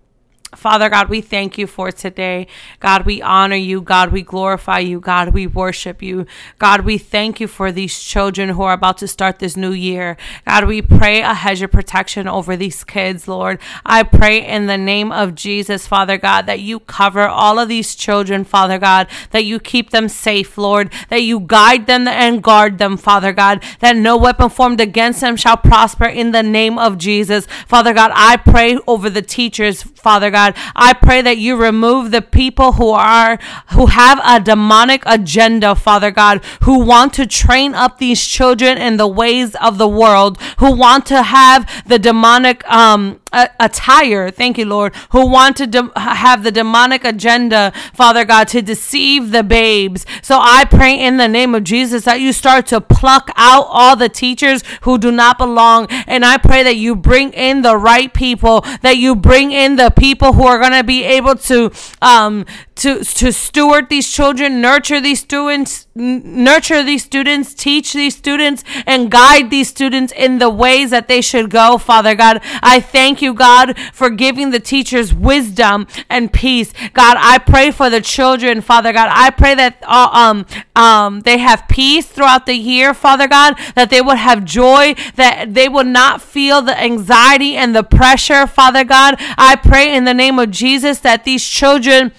Father 0.55 0.91
God, 0.91 1.09
we 1.09 1.23
thank 1.23 1.57
you 1.57 1.67
for 1.67 1.91
today. 1.91 2.47
God, 2.79 3.07
we 3.07 3.23
honor 3.23 3.57
you. 3.57 3.81
God, 3.81 4.13
we 4.13 4.21
glorify 4.21 4.81
you. 4.81 5.01
God, 5.01 5.33
we 5.33 5.47
worship 5.47 6.03
you. 6.03 6.27
God, 6.59 6.83
we 6.83 6.99
thank 6.99 7.41
you 7.41 7.49
for 7.49 7.73
these 7.73 7.99
children 7.99 8.51
who 8.51 8.63
are 8.63 8.75
about 8.75 8.99
to 8.99 9.09
start 9.09 9.39
this 9.39 9.57
new 9.57 9.73
year. 9.73 10.19
God, 10.47 10.67
we 10.67 10.83
pray 10.83 11.23
a 11.23 11.33
hedge 11.33 11.63
of 11.63 11.71
protection 11.71 12.29
over 12.29 12.55
these 12.55 12.85
kids, 12.85 13.27
Lord. 13.27 13.61
I 13.87 14.03
pray 14.03 14.47
in 14.47 14.67
the 14.67 14.77
name 14.77 15.11
of 15.11 15.35
Jesus, 15.35 15.87
Father 15.87 16.19
God, 16.19 16.45
that 16.45 16.61
you 16.61 16.81
cover 16.81 17.27
all 17.27 17.59
of 17.59 17.69
these 17.69 17.95
children, 17.95 18.45
Father 18.45 18.79
God, 18.79 19.09
that 19.31 19.47
you 19.47 19.59
keep 19.59 19.89
them 19.89 20.07
safe, 20.07 20.59
Lord, 20.59 20.93
that 21.09 21.23
you 21.23 21.41
guide 21.41 21.87
them 21.87 22.07
and 22.07 22.43
guard 22.43 22.77
them, 22.77 22.99
Father 22.99 23.33
God, 23.33 23.65
that 23.81 23.97
no 23.97 24.19
weapon 24.19 24.51
formed 24.51 24.83
against 24.83 25.23
them 25.23 25.37
shall 25.37 25.57
prosper 25.57 26.05
in 26.05 26.33
the 26.33 26.43
name 26.43 26.79
of 26.79 26.99
Jesus. 26.99 27.47
Father 27.67 27.95
God, 27.95 28.11
I 28.15 28.37
pray 28.37 28.77
over 28.87 29.09
the 29.09 29.23
teachers, 29.23 29.83
Father 29.83 30.31
God. 30.31 30.42
God. 30.43 30.57
I 30.75 30.93
pray 30.93 31.23
that 31.23 31.39
you 31.39 31.57
remove 31.57 32.11
the 32.11 32.23
people 32.23 32.73
who 32.73 32.91
are 32.91 33.39
who 33.71 33.87
have 33.87 34.21
a 34.25 34.41
demonic 34.41 35.03
agenda, 35.07 35.75
Father 35.75 36.11
God, 36.11 36.45
who 36.63 36.85
want 36.85 37.15
to 37.15 37.27
train 37.27 37.75
up 37.75 37.99
these 37.99 38.27
children 38.27 38.79
in 38.79 38.97
the 38.97 39.07
ways 39.07 39.55
of 39.57 39.79
the 39.79 39.89
world, 39.89 40.41
who 40.59 40.75
want 40.75 41.07
to 41.07 41.23
have 41.23 41.71
the 41.87 41.99
demonic 41.99 42.67
um 42.69 43.21
attire, 43.33 44.31
thank 44.31 44.59
you, 44.59 44.65
Lord, 44.67 44.95
who 45.11 45.27
want 45.27 45.57
to 45.57 45.67
de- 45.67 45.91
have 45.97 46.43
the 46.43 46.51
demonic 46.51 47.05
agenda, 47.05 47.73
Father 47.95 48.25
God, 48.25 48.49
to 48.49 48.63
deceive 48.63 49.31
the 49.31 49.43
babes. 49.43 50.05
So 50.23 50.39
I 50.41 50.65
pray 50.65 50.99
in 50.99 51.17
the 51.17 51.29
name 51.29 51.55
of 51.55 51.65
Jesus 51.65 52.05
that 52.05 52.21
you 52.21 52.33
start 52.33 52.67
to 52.69 52.81
pluck 52.81 53.31
out 53.37 53.67
all 53.69 53.97
the 53.97 54.09
teachers 54.09 54.63
who 54.83 54.99
do 54.99 55.11
not 55.11 55.39
belong. 55.39 55.87
And 56.07 56.25
I 56.25 56.37
pray 56.37 56.63
that 56.63 56.77
you 56.77 56.95
bring 56.95 57.33
in 57.33 57.63
the 57.63 57.77
right 57.77 58.13
people, 58.13 58.61
that 58.83 58.99
you 58.99 59.17
bring 59.17 59.53
in 59.53 59.77
the 59.77 59.91
people 59.91 60.32
who 60.33 60.47
are 60.47 60.59
going 60.59 60.73
to 60.73 60.85
be 60.85 61.05
able 61.05 61.35
to 61.37 61.71
um, 62.01 62.47
to 62.77 63.05
to 63.05 63.33
steward 63.33 63.89
these 63.89 64.11
children, 64.11 64.61
nurture 64.61 65.01
these 65.01 65.21
students, 65.21 65.87
nurture 65.95 66.83
these 66.83 67.05
students, 67.05 67.53
teach 67.55 67.93
these 67.93 68.17
students, 68.17 68.65
and 68.87 69.11
guide 69.11 69.51
these 69.51 69.69
students 69.69 70.13
in 70.17 70.39
the 70.39 70.49
ways 70.49 70.91
that 70.91 71.09
they 71.09 71.21
should 71.21 71.51
go. 71.51 71.77
Father 71.79 72.15
God, 72.15 72.41
I 72.63 72.81
thank 72.81 73.21
you, 73.21 73.35
God, 73.35 73.79
for 73.93 74.09
giving 74.09 74.51
the 74.51 74.61
teachers 74.61 75.13
wisdom 75.13 75.87
and 76.09 76.33
peace. 76.33 76.73
God, 76.95 77.17
I 77.19 77.39
pray 77.39 77.71
for 77.71 77.91
the 77.91 78.01
children, 78.01 78.61
Father 78.61 78.93
God. 78.93 79.11
I 79.13 79.31
pray 79.31 79.55
that 79.55 79.83
uh, 79.83 80.09
um 80.13 80.47
um 80.75 81.21
they 81.21 81.39
have 81.39 81.69
peace 81.69 82.07
throughout 82.07 82.47
the 82.47 82.55
year, 82.55 82.95
Father 82.95 83.29
God. 83.29 83.59
That 83.75 83.91
they 83.91 84.01
would 84.01 84.19
have 84.19 84.45
joy. 84.45 84.95
That 85.17 85.55
they 85.55 85.69
would 85.69 85.87
not 85.87 86.23
feel 86.23 86.63
the 86.63 86.81
anxiety 86.81 87.57
and 87.57 87.77
the 87.77 87.83
pressure, 87.85 88.47
Father 88.47 88.85
God. 88.85 89.17
I 89.37 89.57
pray 89.57 89.95
in 89.95 90.05
the 90.05 90.15
name 90.15 90.39
of 90.39 90.51
Jesus 90.51 91.01
that 91.01 91.25
these 91.25 91.45
children 91.45 92.13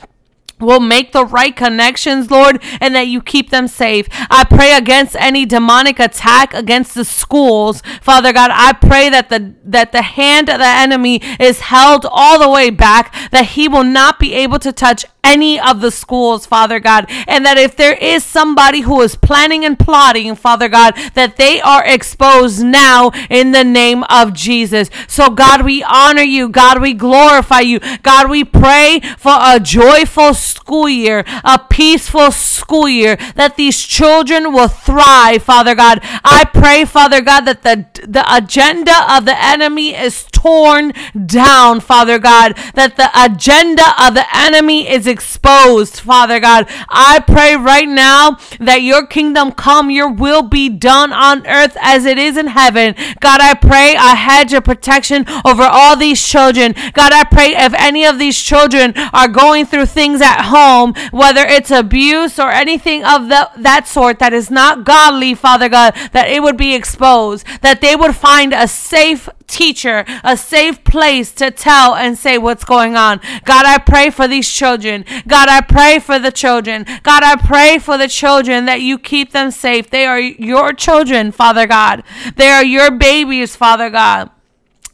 will 0.60 0.79
make 0.79 1.12
the 1.12 1.25
right 1.25 1.55
connections, 1.55 2.31
Lord, 2.31 2.62
and 2.79 2.95
that 2.95 3.07
you 3.07 3.22
keep 3.22 3.50
them 3.50 3.67
safe. 3.67 4.07
I 4.29 4.43
pray 4.43 4.75
against 4.75 5.15
any 5.17 5.45
demonic 5.45 6.00
attack 6.00 6.53
against 6.53 6.95
the 6.95 7.05
schools. 7.05 7.81
Father 8.01 8.33
God, 8.33 8.51
I 8.53 8.74
pray 8.74 9.10
that 9.10 9.29
the 9.29 9.53
that 9.65 9.91
the 9.91 10.01
hand 10.01 10.50
of 10.50 10.60
the 10.60 10.65
enemy 10.65 11.22
is 11.39 11.62
held 11.62 12.05
all 12.10 12.39
the 12.39 12.50
way 12.50 12.69
back, 12.69 13.13
that 13.31 13.48
he 13.48 13.67
will 13.67 13.83
not 13.83 14.19
be 14.19 14.33
able 14.33 14.60
to 14.60 14.72
touch 14.72 15.05
any 15.24 15.60
of 15.60 15.82
the 15.82 15.92
schools, 15.92 16.46
Father 16.46 16.80
God, 16.80 17.06
and 17.27 17.46
that 17.46 17.58
if 17.58 17.75
there 17.75 17.94
is 17.96 18.24
somebody 18.24 18.82
who 18.82 19.01
is 19.01 19.15
planning 19.15 19.63
and 19.63 19.80
plotting, 19.80 20.36
Father 20.36 20.68
God, 20.68 20.96
that 21.13 21.38
they 21.38 21.62
are 21.62 21.84
exposed 21.86 22.63
now 22.63 23.12
in 23.30 23.51
the 23.51 23.63
name 23.63 24.03
of 24.10 24.34
Jesus. 24.34 24.89
So, 25.08 25.30
God, 25.30 25.63
we 25.63 25.84
honor 25.84 26.22
you. 26.22 26.50
God, 26.50 26.82
we 26.82 26.94
glorify 26.94 27.62
you. 27.62 27.80
God, 28.01 28.30
we 28.30 28.44
pray 28.44 29.00
for 29.18 29.38
a 29.39 29.60
joyful 29.60 30.34
school 30.34 30.89
year, 30.89 31.24
a 31.44 31.60
peaceful 31.70 32.32
school 32.32 32.89
year, 32.89 33.18
that 33.36 33.56
these 33.56 33.82
children 33.82 34.51
will 34.51 34.68
thrive, 34.68 35.44
Father 35.44 35.75
God. 35.75 36.00
I 36.24 36.46
pray, 36.46 36.86
Father 36.86 37.22
God, 37.22 37.42
that 37.42 37.63
the, 37.63 37.86
the 38.06 38.25
agenda 38.34 39.06
of 39.13 39.25
the 39.25 39.42
enemy 39.42 39.96
is 39.96 40.25
torn 40.43 40.91
down, 41.25 41.79
Father 41.79 42.19
God, 42.19 42.57
that 42.73 42.97
the 42.97 43.09
agenda 43.15 43.95
of 43.97 44.13
the 44.13 44.25
enemy 44.35 44.89
is 44.89 45.07
exposed, 45.07 46.01
Father 46.01 46.41
God. 46.41 46.67
I 46.89 47.23
pray 47.25 47.55
right 47.55 47.88
now 47.88 48.38
that 48.59 48.81
your 48.81 49.07
kingdom 49.07 49.53
come, 49.53 49.89
your 49.89 50.12
will 50.12 50.41
be 50.41 50.67
done 50.67 51.13
on 51.13 51.47
earth 51.47 51.77
as 51.79 52.05
it 52.05 52.17
is 52.17 52.35
in 52.35 52.47
heaven. 52.47 52.93
God, 53.21 53.39
I 53.39 53.53
pray 53.53 53.95
a 53.95 54.15
hedge 54.15 54.51
of 54.51 54.65
protection 54.65 55.23
over 55.45 55.63
all 55.63 55.95
these 55.95 56.21
children. 56.21 56.73
God, 56.91 57.13
I 57.13 57.23
pray 57.23 57.55
if 57.55 57.73
any 57.75 58.05
of 58.05 58.19
these 58.19 58.41
children 58.41 58.93
are 59.13 59.29
going 59.29 59.65
through 59.65 59.85
things 59.85 60.19
at 60.19 60.47
home, 60.47 60.93
whether 61.12 61.45
it's 61.45 61.71
abuse 61.71 62.38
or 62.38 62.51
anything 62.51 63.05
of 63.05 63.29
the, 63.29 63.50
that 63.57 63.88
sort 63.88 64.19
that 64.19 64.33
is 64.33 64.51
not 64.51 64.83
godly, 64.83 65.35
Father 65.35 65.69
God, 65.69 65.95
that 66.12 66.27
it 66.27 66.43
would 66.43 66.57
be 66.57 66.75
exposed, 66.75 67.47
that 67.62 67.79
they 67.79 67.95
would 67.95 68.15
find 68.15 68.53
a 68.53 68.67
safe 68.67 69.29
teacher, 69.47 70.05
a 70.23 70.38
safe 70.38 70.83
place 70.83 71.31
to 71.33 71.51
tell 71.51 71.95
and 71.95 72.17
say 72.17 72.38
what's 72.38 72.63
going 72.63 72.95
on. 72.95 73.19
God, 73.45 73.65
I 73.65 73.77
pray 73.77 74.09
for 74.09 74.27
these 74.27 74.50
children. 74.50 75.05
God, 75.27 75.50
I 75.50 75.62
pray 75.62 76.00
for 76.00 76.19
the 76.19 76.31
children. 76.31 76.85
God, 77.03 77.23
I 77.23 77.35
pray 77.35 77.77
for 77.77 77.97
the 77.97 78.07
children 78.07 78.65
that 78.65 78.81
you 78.81 78.97
keep 78.97 79.31
them 79.31 79.51
safe. 79.51 79.89
They 79.89 80.05
are 80.05 80.19
your 80.19 80.73
children, 80.73 81.31
Father 81.31 81.67
God. 81.67 82.03
They 82.35 82.47
are 82.47 82.63
your 82.63 82.91
babies, 82.91 83.55
Father 83.55 83.89
God. 83.89 84.29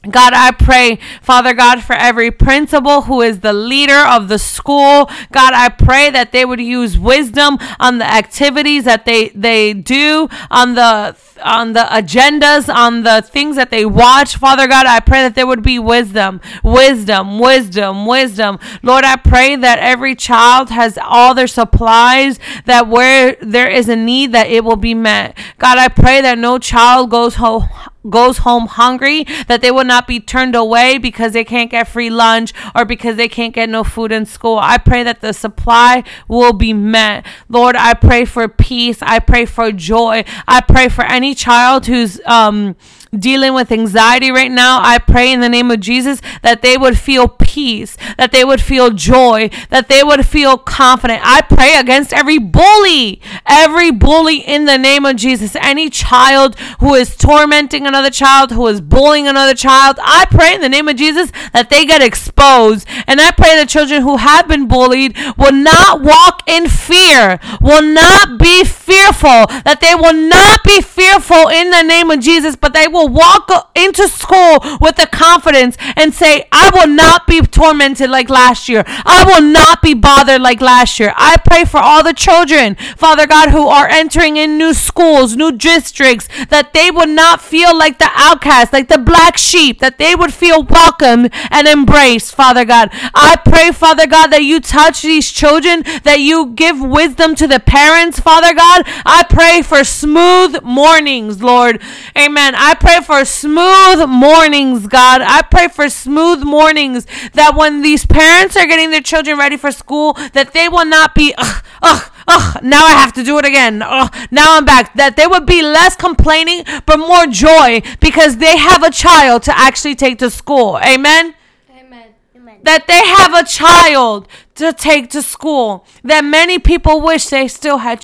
God, 0.08 0.32
I 0.34 0.52
pray, 0.52 0.98
Father 1.22 1.54
God, 1.54 1.84
for 1.84 1.92
every 1.92 2.32
principal 2.32 3.02
who 3.02 3.20
is 3.22 3.42
the 3.42 3.52
leader 3.52 4.00
of 4.00 4.30
the 4.30 4.40
school. 4.40 5.10
God, 5.34 5.54
I 5.54 5.68
pray 5.68 6.10
that 6.10 6.32
they 6.32 6.46
would 6.46 6.62
use 6.62 6.98
wisdom 6.98 7.58
on 7.82 7.98
the 7.98 8.06
activities 8.06 8.86
that 8.86 9.04
they, 9.04 9.28
they 9.30 9.74
do, 9.74 10.30
on 10.50 10.76
the 10.76 11.18
on 11.44 11.72
the 11.72 11.88
agendas, 11.92 12.74
on 12.74 13.04
the 13.04 13.22
things 13.22 13.56
that 13.56 13.72
they 13.72 13.86
watch. 13.86 14.36
Father 14.36 14.68
God, 14.68 14.86
I 14.86 15.00
pray 15.00 15.22
that 15.22 15.36
there 15.36 15.48
would 15.48 15.64
be 15.64 15.80
wisdom, 15.80 16.42
wisdom, 16.64 17.40
wisdom, 17.40 18.06
wisdom. 18.06 18.60
Lord, 18.84 19.06
I 19.06 19.16
pray 19.16 19.56
that 19.56 19.80
every 19.80 20.16
child 20.16 20.70
has 20.70 20.98
all 21.02 21.34
their 21.34 21.48
supplies, 21.48 22.40
that 22.66 22.88
where 22.88 23.38
there 23.42 23.70
is 23.70 23.90
a 23.90 23.96
need, 23.96 24.34
that 24.34 24.50
it 24.50 24.64
will 24.64 24.76
be 24.76 24.94
met. 24.94 25.38
God, 25.58 25.78
I 25.78 25.88
pray 25.88 26.22
that 26.22 26.38
no 26.38 26.60
child 26.60 27.10
goes 27.10 27.36
home 27.36 27.70
goes 28.08 28.40
home 28.40 28.68
hungry, 28.68 29.26
that 29.48 29.62
they 29.62 29.72
will 29.72 29.84
not 29.84 30.08
be 30.08 30.20
turned 30.20 30.56
away 30.56 30.98
because 30.98 31.34
they 31.34 31.44
can't 31.44 31.72
get 31.72 31.88
free 31.88 32.10
lunch 32.10 32.54
or 32.76 32.86
because 32.86 33.18
they 33.18 33.28
can't 33.28 33.54
get 33.54 33.70
no 33.70 33.84
food 33.84 34.12
in 34.12 34.26
school. 34.26 34.58
I 34.60 34.78
pray 34.78 35.04
that 35.04 35.22
the 35.22 35.34
supply 35.34 36.04
will 36.28 36.54
be 36.54 36.74
met. 36.74 37.26
Lord, 37.50 37.76
I 37.76 37.94
pray 37.94 38.26
for 38.26 38.48
peace. 38.48 39.02
I 39.02 39.20
pray 39.20 39.46
for 39.46 39.72
joy. 39.72 40.24
I 40.48 40.62
pray 40.62 40.90
for 40.90 41.04
any 41.04 41.36
child 41.36 41.88
who's 41.88 42.22
um 42.26 42.76
dealing 43.18 43.54
with 43.54 43.72
anxiety 43.72 44.32
right 44.32 44.52
now, 44.52 44.80
I 44.82 45.00
pray 45.00 45.32
in 45.32 45.40
the 45.40 45.50
name 45.50 45.72
of 45.72 45.80
Jesus 45.80 46.22
that 46.44 46.62
they 46.62 46.78
would 46.78 46.98
feel 46.98 47.28
peace, 47.28 47.98
that 48.18 48.32
they 48.32 48.46
would 48.46 48.62
feel 48.62 48.92
joy, 48.92 49.50
that 49.70 49.88
they 49.88 50.04
would 50.04 50.26
feel 50.26 50.58
confident. 50.58 51.22
I 51.24 51.42
pray 51.42 51.78
against 51.78 52.14
every 52.14 52.38
bully, 52.38 53.22
every 53.46 53.92
bully 53.92 54.38
in 54.38 54.66
the 54.66 54.78
name 54.78 55.06
of 55.06 55.16
Jesus. 55.16 55.56
Any 55.56 55.90
child 55.90 56.58
who 56.80 56.94
is 56.94 57.16
tormenting 57.16 57.88
another 57.88 58.12
child, 58.12 58.52
who 58.52 58.68
is 58.68 58.82
bullying 58.82 59.28
another 59.28 59.56
child, 59.56 59.98
I 60.02 60.26
pray 60.30 60.54
in 60.54 60.62
the 60.62 60.70
name 60.70 60.88
of 60.88 60.96
Jesus 60.96 61.32
that 61.54 61.70
they 61.70 61.86
get 61.86 62.02
exposed. 62.02 62.88
And 63.08 63.20
I 63.20 63.32
pray 63.32 63.60
the 63.60 63.66
children 63.66 64.02
who 64.02 64.18
have 64.18 64.48
been 64.48 64.68
bullied 64.68 65.18
will 65.38 65.54
not 65.54 66.02
walk 66.02 66.44
in 66.48 66.68
fear, 66.68 67.40
will 67.62 67.82
not 67.82 68.38
be 68.38 68.64
fearful, 68.64 69.48
that 69.66 69.80
they 69.82 69.96
will 69.96 70.14
not 70.14 70.64
be 70.64 70.82
fearful 70.82 71.48
in 71.48 71.72
the 71.72 71.82
name 71.82 72.12
of 72.12 72.20
Jesus, 72.20 72.56
but 72.56 72.74
they 72.74 72.88
will 72.88 72.99
will 73.00 73.10
walk 73.10 73.72
into 73.76 74.08
school 74.08 74.60
with 74.82 74.96
the 74.96 75.08
confidence 75.08 75.78
and 75.96 76.14
say, 76.14 76.48
I 76.52 76.70
will 76.74 76.88
not 76.88 77.28
be 77.28 77.42
tormented 77.42 78.10
like 78.10 78.30
last 78.30 78.68
year. 78.68 78.84
I 78.88 79.24
will 79.26 79.42
not 79.42 79.82
be 79.82 79.94
bothered 79.94 80.42
like 80.42 80.62
last 80.62 81.00
year. 81.00 81.14
I 81.16 81.38
pray 81.38 81.66
for 81.66 81.78
all 81.78 82.04
the 82.04 82.14
children, 82.14 82.76
Father 82.98 83.26
God, 83.26 83.50
who 83.50 83.68
are 83.68 83.88
entering 83.88 84.38
in 84.38 84.58
new 84.58 84.74
schools, 84.74 85.36
new 85.36 85.52
districts, 85.52 86.28
that 86.50 86.74
they 86.74 86.92
would 86.92 87.10
not 87.10 87.42
feel 87.42 87.78
like 87.78 88.00
the 88.00 88.10
outcast, 88.16 88.74
like 88.74 88.90
the 88.90 88.98
black 88.98 89.38
sheep, 89.38 89.80
that 89.80 89.98
they 89.98 90.16
would 90.16 90.34
feel 90.34 90.64
welcomed 90.64 91.32
and 91.50 91.68
embraced, 91.68 92.36
Father 92.36 92.66
God. 92.66 92.90
I 93.14 93.38
pray, 93.44 93.72
Father 93.72 94.08
God, 94.08 94.28
that 94.28 94.44
you 94.44 94.60
touch 94.60 95.02
these 95.02 95.32
children, 95.32 95.84
that 96.04 96.20
you 96.20 96.48
give 96.48 96.82
wisdom 96.82 97.36
to 97.36 97.48
the 97.48 97.60
parents, 97.60 98.20
Father 98.20 98.54
God. 98.54 98.84
I 99.06 99.24
pray 99.30 99.62
for 99.62 99.84
smooth 99.84 100.62
mornings, 100.64 101.42
Lord. 101.42 101.82
Amen. 102.18 102.54
I 102.56 102.74
pray 102.76 102.89
pray 102.90 103.02
for 103.02 103.24
smooth 103.26 104.08
mornings, 104.10 104.88
God. 104.88 105.22
I 105.22 105.44
pray 105.44 105.68
for 105.68 105.90
smooth 105.90 106.42
mornings 106.44 107.06
that 107.34 107.56
when 107.56 107.82
these 107.82 108.06
parents 108.06 108.58
are 108.58 108.66
getting 108.66 108.90
their 108.90 109.02
children 109.02 109.38
ready 109.38 109.58
for 109.58 109.72
school, 109.72 110.14
that 110.34 110.54
they 110.54 110.68
will 110.68 110.86
not 110.86 111.14
be, 111.14 111.34
ugh, 111.38 111.64
ugh, 111.84 112.12
ugh, 112.28 112.64
now 112.64 112.86
I 112.86 112.92
have 112.92 113.14
to 113.14 113.24
do 113.24 113.38
it 113.38 113.46
again. 113.46 113.84
Ugh, 113.84 114.14
now 114.32 114.58
I'm 114.58 114.66
back. 114.66 114.96
That 114.96 115.16
they 115.18 115.28
would 115.28 115.46
be 115.46 115.62
less 115.62 115.96
complaining, 115.96 116.64
but 116.88 116.98
more 116.98 117.28
joy 117.28 117.82
because 118.00 118.38
they 118.38 118.58
have 118.58 118.82
a 118.82 118.92
child 118.92 119.44
to 119.44 119.58
actually 119.58 119.96
take 119.96 120.18
to 120.20 120.30
school. 120.32 120.80
Amen. 120.80 121.36
Amen. 121.70 122.08
Amen. 122.36 122.60
that 122.64 122.88
they 122.88 123.06
have 123.06 123.34
a 123.34 123.48
child 123.48 124.28
to 124.56 124.74
take 124.74 125.12
to 125.12 125.22
school 125.22 125.86
that 126.04 126.26
many 126.26 126.58
people 126.58 127.02
wish 127.02 127.28
they 127.28 127.48
still 127.48 127.78
had. 127.80 128.04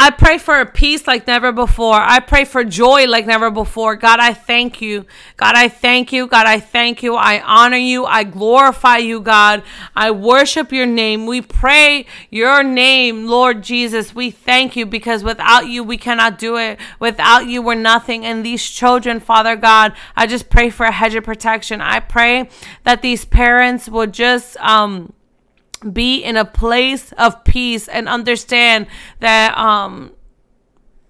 I 0.00 0.10
pray 0.10 0.38
for 0.38 0.60
a 0.60 0.64
peace 0.64 1.08
like 1.08 1.26
never 1.26 1.50
before. 1.50 1.96
I 1.96 2.20
pray 2.20 2.44
for 2.44 2.62
joy 2.62 3.06
like 3.08 3.26
never 3.26 3.50
before. 3.50 3.96
God, 3.96 4.20
I 4.20 4.32
thank 4.32 4.80
you. 4.80 5.04
God, 5.36 5.56
I 5.56 5.66
thank 5.66 6.12
you. 6.12 6.28
God, 6.28 6.46
I 6.46 6.60
thank 6.60 7.02
you. 7.02 7.16
I 7.16 7.40
honor 7.40 7.76
you. 7.76 8.04
I 8.04 8.22
glorify 8.22 8.98
you, 8.98 9.20
God. 9.20 9.64
I 9.96 10.12
worship 10.12 10.70
your 10.70 10.86
name. 10.86 11.26
We 11.26 11.40
pray 11.40 12.06
your 12.30 12.62
name, 12.62 13.26
Lord 13.26 13.64
Jesus. 13.64 14.14
We 14.14 14.30
thank 14.30 14.76
you 14.76 14.86
because 14.86 15.24
without 15.24 15.66
you, 15.66 15.82
we 15.82 15.96
cannot 15.96 16.38
do 16.38 16.56
it. 16.56 16.78
Without 17.00 17.46
you, 17.46 17.60
we're 17.60 17.74
nothing. 17.74 18.24
And 18.24 18.46
these 18.46 18.64
children, 18.64 19.18
Father 19.18 19.56
God, 19.56 19.94
I 20.14 20.28
just 20.28 20.48
pray 20.48 20.70
for 20.70 20.86
a 20.86 20.92
hedge 20.92 21.16
of 21.16 21.24
protection. 21.24 21.80
I 21.80 21.98
pray 21.98 22.48
that 22.84 23.02
these 23.02 23.24
parents 23.24 23.88
would 23.88 24.12
just, 24.12 24.56
um, 24.58 25.12
be 25.78 26.18
in 26.22 26.36
a 26.36 26.44
place 26.44 27.12
of 27.12 27.44
peace 27.44 27.88
and 27.88 28.08
understand 28.08 28.86
that 29.20 29.56
um 29.56 30.12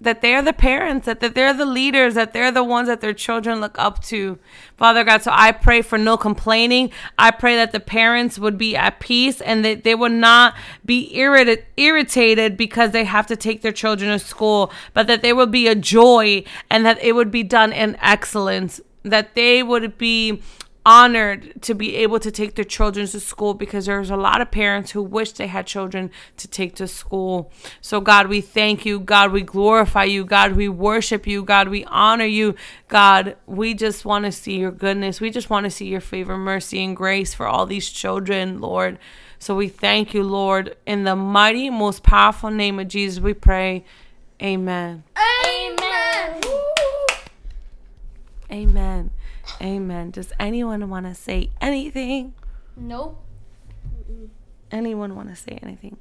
that 0.00 0.22
they're 0.22 0.42
the 0.42 0.52
parents 0.52 1.06
that, 1.06 1.18
that 1.18 1.34
they're 1.34 1.52
the 1.52 1.66
leaders 1.66 2.14
that 2.14 2.32
they're 2.32 2.52
the 2.52 2.62
ones 2.62 2.86
that 2.86 3.00
their 3.00 3.12
children 3.12 3.60
look 3.60 3.76
up 3.78 4.00
to. 4.02 4.38
Father 4.76 5.02
god 5.02 5.22
so 5.22 5.30
i 5.34 5.50
pray 5.50 5.82
for 5.82 5.98
no 5.98 6.16
complaining. 6.16 6.90
I 7.18 7.30
pray 7.30 7.56
that 7.56 7.72
the 7.72 7.80
parents 7.80 8.38
would 8.38 8.56
be 8.56 8.76
at 8.76 9.00
peace 9.00 9.40
and 9.40 9.64
that 9.64 9.84
they 9.84 9.94
would 9.94 10.12
not 10.12 10.54
be 10.84 11.16
irritated 11.16 11.66
irritated 11.76 12.56
because 12.56 12.92
they 12.92 13.04
have 13.04 13.26
to 13.26 13.36
take 13.36 13.62
their 13.62 13.72
children 13.72 14.10
to 14.10 14.18
school 14.18 14.72
but 14.94 15.06
that 15.06 15.22
there 15.22 15.34
would 15.34 15.50
be 15.50 15.66
a 15.66 15.74
joy 15.74 16.44
and 16.70 16.84
that 16.84 17.02
it 17.02 17.12
would 17.12 17.30
be 17.30 17.42
done 17.42 17.72
in 17.72 17.96
excellence 18.00 18.80
that 19.02 19.34
they 19.34 19.62
would 19.62 19.98
be 19.98 20.42
honored 20.88 21.60
to 21.60 21.74
be 21.74 21.96
able 21.96 22.18
to 22.18 22.30
take 22.30 22.54
their 22.54 22.64
children 22.64 23.06
to 23.06 23.20
school 23.20 23.52
because 23.52 23.84
there's 23.84 24.08
a 24.08 24.16
lot 24.16 24.40
of 24.40 24.50
parents 24.50 24.92
who 24.92 25.02
wish 25.02 25.32
they 25.32 25.46
had 25.46 25.66
children 25.66 26.10
to 26.38 26.48
take 26.48 26.74
to 26.74 26.88
school. 26.88 27.52
So, 27.82 28.00
God, 28.00 28.28
we 28.28 28.40
thank 28.40 28.86
you. 28.86 28.98
God, 28.98 29.30
we 29.30 29.42
glorify 29.42 30.04
you. 30.04 30.24
God, 30.24 30.52
we 30.52 30.66
worship 30.66 31.26
you. 31.26 31.42
God, 31.44 31.68
we 31.68 31.84
honor 31.84 32.24
you. 32.24 32.54
God, 32.88 33.36
we 33.44 33.74
just 33.74 34.06
want 34.06 34.24
to 34.24 34.32
see 34.32 34.56
your 34.60 34.70
goodness. 34.70 35.20
We 35.20 35.28
just 35.28 35.50
want 35.50 35.64
to 35.64 35.70
see 35.70 35.88
your 35.88 36.00
favor, 36.00 36.38
mercy, 36.38 36.82
and 36.82 36.96
grace 36.96 37.34
for 37.34 37.46
all 37.46 37.66
these 37.66 37.90
children, 37.90 38.58
Lord. 38.58 38.98
So, 39.38 39.54
we 39.54 39.68
thank 39.68 40.14
you, 40.14 40.22
Lord. 40.22 40.74
In 40.86 41.04
the 41.04 41.14
mighty, 41.14 41.68
most 41.68 42.02
powerful 42.02 42.50
name 42.50 42.78
of 42.78 42.88
Jesus, 42.88 43.20
we 43.22 43.34
pray. 43.34 43.84
Amen. 44.42 45.04
Amen. 45.44 45.77
Amen. 48.50 49.10
Amen. 49.60 50.10
Does 50.10 50.32
anyone 50.40 50.88
want 50.88 51.06
to 51.06 51.14
say 51.14 51.50
anything? 51.60 52.34
Nope. 52.76 53.22
Anyone 54.70 55.14
want 55.16 55.28
to 55.30 55.36
say 55.36 55.58
anything? 55.62 55.96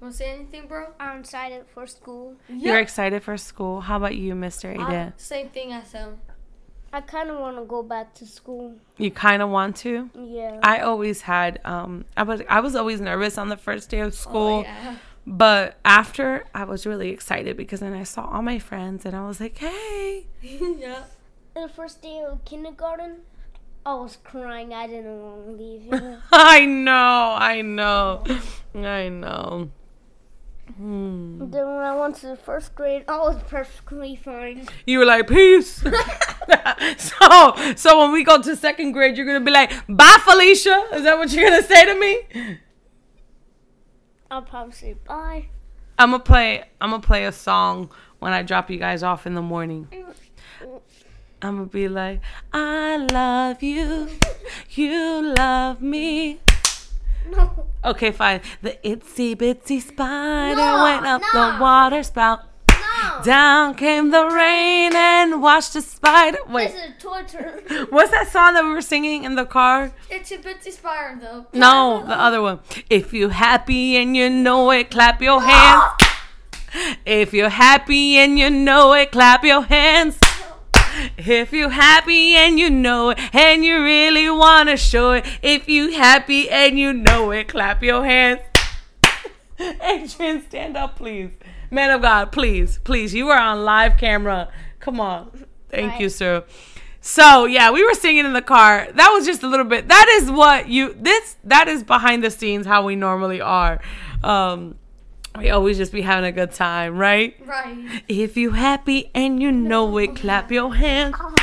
Want 0.00 0.12
to 0.14 0.18
say 0.18 0.30
anything, 0.32 0.66
bro? 0.68 0.92
I'm 1.00 1.20
excited 1.20 1.64
for 1.72 1.86
school. 1.86 2.34
You're 2.48 2.78
excited 2.80 3.22
for 3.22 3.36
school. 3.36 3.80
How 3.82 3.96
about 3.96 4.16
you, 4.16 4.34
Mr. 4.34 4.68
I- 4.78 4.86
Ada? 4.86 5.12
same 5.16 5.48
thing 5.48 5.72
as 5.72 5.92
him. 5.92 6.18
I 6.92 7.00
kind 7.00 7.28
of 7.28 7.40
want 7.40 7.56
to 7.56 7.64
go 7.64 7.82
back 7.82 8.14
to 8.14 8.26
school. 8.26 8.76
You 8.98 9.10
kind 9.10 9.42
of 9.42 9.50
want 9.50 9.74
to? 9.78 10.10
Yeah. 10.14 10.60
I 10.62 10.78
always 10.78 11.22
had 11.22 11.60
um 11.64 12.04
I 12.16 12.22
was 12.22 12.42
I 12.48 12.60
was 12.60 12.76
always 12.76 13.00
nervous 13.00 13.36
on 13.36 13.48
the 13.48 13.56
first 13.56 13.90
day 13.90 13.98
of 13.98 14.14
school, 14.14 14.58
Oh, 14.58 14.62
yeah. 14.62 14.96
but 15.26 15.76
after 15.84 16.44
I 16.54 16.62
was 16.62 16.86
really 16.86 17.08
excited 17.10 17.56
because 17.56 17.80
then 17.80 17.94
I 17.94 18.04
saw 18.04 18.26
all 18.30 18.42
my 18.42 18.60
friends 18.60 19.04
and 19.04 19.16
I 19.16 19.26
was 19.26 19.40
like, 19.40 19.58
"Hey." 19.58 20.26
yeah. 20.42 21.02
The 21.54 21.68
first 21.68 22.02
day 22.02 22.22
of 22.26 22.44
kindergarten, 22.44 23.20
I 23.86 23.94
was 23.94 24.16
crying. 24.24 24.72
I 24.72 24.86
didn't 24.86 25.22
want 25.22 25.46
to 25.46 25.52
leave. 25.52 26.20
I 26.32 26.64
know. 26.64 27.36
I 27.38 27.62
know. 27.62 28.24
I 28.74 29.08
know. 29.08 29.70
Hmm. 30.78 31.50
then 31.50 31.66
when 31.66 31.84
I 31.84 31.94
went 31.94 32.16
to 32.16 32.28
the 32.28 32.36
first 32.36 32.74
grade, 32.74 33.04
I 33.06 33.18
was 33.18 33.36
perfectly 33.42 34.16
fine. 34.16 34.66
You 34.86 35.00
were 35.00 35.04
like, 35.04 35.28
"Peace." 35.28 35.82
so, 36.96 37.54
so 37.76 38.00
when 38.00 38.12
we 38.12 38.24
go 38.24 38.40
to 38.40 38.56
second 38.56 38.92
grade, 38.92 39.16
you're 39.16 39.26
going 39.26 39.40
to 39.40 39.44
be 39.44 39.50
like, 39.52 39.70
"Bye, 39.88 40.16
Felicia." 40.24 40.86
Is 40.94 41.02
that 41.02 41.18
what 41.18 41.30
you're 41.32 41.48
going 41.48 41.62
to 41.62 41.68
say 41.68 41.84
to 41.84 41.94
me? 42.00 42.58
I'll 44.30 44.42
probably 44.42 44.72
say 44.72 44.94
bye. 45.06 45.46
I'm 45.96 46.10
gonna 46.10 46.22
play. 46.22 46.64
I'm 46.80 46.90
gonna 46.90 47.02
play 47.02 47.26
a 47.26 47.30
song 47.32 47.90
when 48.18 48.32
I 48.32 48.42
drop 48.42 48.68
you 48.68 48.78
guys 48.78 49.04
off 49.04 49.26
in 49.26 49.34
the 49.34 49.42
morning. 49.42 49.86
I'm 51.44 51.56
gonna 51.56 51.66
be 51.68 51.88
like, 51.88 52.20
I 52.54 52.96
love 52.96 53.62
you, 53.62 54.08
you 54.70 55.34
love 55.36 55.82
me. 55.82 56.40
No. 57.30 57.66
Okay, 57.84 58.12
fine. 58.12 58.40
The 58.62 58.78
itsy 58.82 59.36
bitsy 59.36 59.82
spider 59.82 60.56
No, 60.56 60.82
went 60.84 61.04
up 61.06 61.20
no. 61.34 61.52
the 61.52 61.60
water 61.60 62.02
spout. 62.02 62.40
No. 62.70 63.20
Down 63.22 63.74
came 63.74 64.10
the 64.10 64.24
rain 64.26 64.94
and 64.94 65.42
washed 65.42 65.74
the 65.74 65.82
spider. 65.82 66.38
Wait, 66.48 66.72
This 66.72 66.82
is 66.82 66.92
torture. 67.02 67.62
what's 67.90 68.10
that 68.10 68.28
song 68.28 68.54
that 68.54 68.64
we 68.64 68.70
were 68.70 68.80
singing 68.82 69.24
in 69.24 69.34
the 69.34 69.44
car? 69.44 69.92
It's 70.10 70.30
bitsy 70.30 70.72
spider, 70.72 71.18
though. 71.20 71.46
No, 71.52 72.04
the 72.06 72.18
other 72.18 72.40
one. 72.40 72.60
If 72.88 73.12
you're 73.12 73.28
happy 73.30 73.96
and 73.96 74.16
you 74.16 74.30
know 74.30 74.70
it, 74.70 74.90
clap 74.90 75.20
your 75.20 75.42
hands. 75.42 75.84
If 77.06 77.32
you're 77.32 77.50
happy 77.50 78.16
and 78.16 78.36
you 78.36 78.50
know 78.50 78.94
it, 78.94 79.12
clap 79.12 79.44
your 79.44 79.62
hands. 79.62 80.18
If 81.16 81.52
you 81.52 81.68
happy 81.68 82.34
and 82.34 82.58
you 82.58 82.70
know 82.70 83.10
it, 83.10 83.18
and 83.34 83.64
you 83.64 83.82
really 83.82 84.30
wanna 84.30 84.76
show 84.76 85.12
it. 85.12 85.26
If 85.42 85.68
you 85.68 85.92
happy 85.92 86.48
and 86.50 86.78
you 86.78 86.92
know 86.92 87.30
it, 87.30 87.48
clap 87.48 87.82
your 87.82 88.04
hands. 88.04 88.40
Adrian, 89.58 90.42
stand 90.42 90.76
up, 90.76 90.96
please. 90.96 91.30
Man 91.70 91.90
of 91.90 92.02
God, 92.02 92.32
please, 92.32 92.78
please. 92.84 93.14
You 93.14 93.28
are 93.28 93.38
on 93.38 93.64
live 93.64 93.96
camera. 93.96 94.48
Come 94.80 95.00
on. 95.00 95.46
Thank 95.70 96.00
you, 96.00 96.08
sir. 96.08 96.44
So 97.00 97.44
yeah, 97.44 97.70
we 97.70 97.84
were 97.84 97.92
singing 97.94 98.24
in 98.24 98.32
the 98.32 98.40
car. 98.40 98.88
That 98.94 99.10
was 99.10 99.26
just 99.26 99.42
a 99.42 99.46
little 99.46 99.66
bit. 99.66 99.88
That 99.88 100.08
is 100.22 100.30
what 100.30 100.68
you 100.68 100.94
this 100.98 101.36
that 101.44 101.68
is 101.68 101.82
behind 101.82 102.24
the 102.24 102.30
scenes 102.30 102.64
how 102.64 102.84
we 102.84 102.96
normally 102.96 103.42
are. 103.42 103.80
Um 104.22 104.76
we 105.38 105.50
always 105.50 105.76
just 105.76 105.92
be 105.92 106.02
having 106.02 106.26
a 106.26 106.32
good 106.32 106.52
time, 106.52 106.96
right? 106.96 107.36
Right. 107.44 108.02
If 108.06 108.36
you 108.36 108.52
happy 108.52 109.10
and 109.14 109.42
you 109.42 109.50
know 109.50 109.98
it, 109.98 110.16
clap 110.16 110.52
your 110.52 110.74
hands. 110.74 111.16
Oh. 111.18 111.34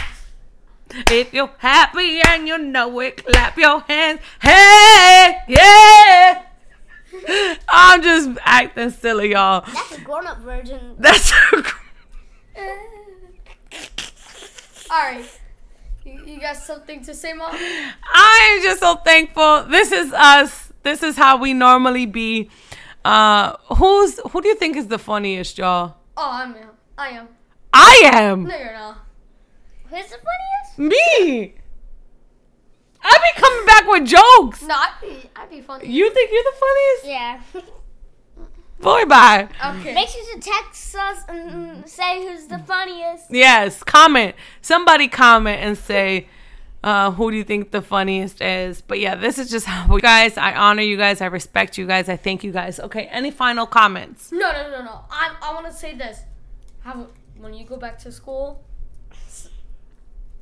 If 1.09 1.33
you're 1.33 1.51
happy 1.57 2.21
and 2.21 2.47
you 2.47 2.57
know 2.57 2.99
it, 3.01 3.25
clap 3.25 3.57
your 3.57 3.81
hands. 3.81 4.21
Hey, 4.41 5.37
yeah. 5.47 6.43
I'm 7.69 8.01
just 8.01 8.29
acting 8.43 8.91
silly, 8.91 9.31
y'all. 9.31 9.65
That's 9.65 9.97
a 9.97 10.01
grown-up 10.01 10.39
version. 10.39 10.95
That's 10.97 11.33
All 14.89 14.97
right. 14.97 15.25
You, 16.05 16.23
you 16.25 16.39
got 16.39 16.57
something 16.57 17.03
to 17.05 17.13
say, 17.13 17.33
mom? 17.33 17.51
I 17.53 18.55
am 18.55 18.63
just 18.63 18.79
so 18.79 18.95
thankful. 18.95 19.63
This 19.63 19.91
is 19.91 20.13
us. 20.13 20.71
This 20.83 21.03
is 21.03 21.15
how 21.17 21.37
we 21.37 21.53
normally 21.53 22.05
be. 22.05 22.49
Uh, 23.03 23.55
who's 23.75 24.19
who 24.31 24.41
do 24.41 24.47
you 24.47 24.55
think 24.55 24.77
is 24.77 24.87
the 24.87 24.99
funniest, 24.99 25.57
y'all? 25.57 25.95
Oh, 26.17 26.29
I'm. 26.31 26.55
I 26.97 27.09
am. 27.09 27.27
I 27.73 28.01
am 28.05 28.43
No, 28.43 28.55
you're 28.57 28.73
not. 28.73 28.97
Who's 29.89 30.05
the 30.07 30.17
funniest? 30.17 30.77
me. 30.77 31.55
I 33.03 33.17
be 33.33 33.41
coming 33.41 33.65
back 33.65 33.87
with 33.87 34.05
jokes. 34.07 34.61
No, 34.61 34.75
I'd 34.75 34.93
be. 35.01 35.29
I'd 35.35 35.49
be 35.49 35.61
funny. 35.61 35.87
You 35.87 36.11
think 36.11 36.29
you're 36.31 36.43
the 36.43 36.57
funniest? 36.59 37.05
Yeah. 37.05 37.63
Boy, 38.79 39.05
bye. 39.05 39.47
Okay. 39.77 39.93
Make 39.93 40.07
sure 40.09 40.23
to 40.35 40.39
text 40.39 40.95
us 40.95 41.23
and 41.29 41.87
say 41.87 42.27
who's 42.27 42.47
the 42.47 42.59
funniest. 42.59 43.25
Yes, 43.29 43.83
comment. 43.83 44.35
Somebody 44.61 45.07
comment 45.07 45.61
and 45.61 45.77
say 45.77 46.27
uh, 46.83 47.11
who 47.11 47.31
do 47.31 47.37
you 47.37 47.43
think 47.43 47.71
the 47.71 47.81
funniest 47.81 48.41
is. 48.41 48.81
But 48.81 48.99
yeah, 48.99 49.15
this 49.15 49.37
is 49.37 49.49
just 49.49 49.65
how 49.65 49.93
we 49.93 50.01
guys. 50.01 50.37
I 50.37 50.53
honor 50.53 50.81
you 50.81 50.97
guys. 50.97 51.21
I 51.21 51.27
respect 51.27 51.77
you 51.77 51.85
guys. 51.85 52.09
I 52.09 52.17
thank 52.17 52.43
you 52.43 52.51
guys. 52.51 52.79
Okay, 52.79 53.05
any 53.05 53.31
final 53.31 53.65
comments? 53.65 54.31
No, 54.31 54.51
no, 54.51 54.71
no, 54.71 54.83
no. 54.83 55.01
I, 55.09 55.35
I 55.41 55.53
want 55.53 55.67
to 55.67 55.73
say 55.73 55.95
this. 55.95 56.21
Have 56.83 56.99
a, 56.99 57.07
when 57.37 57.53
you 57.53 57.65
go 57.65 57.77
back 57.77 57.99
to 57.99 58.11
school, 58.11 58.63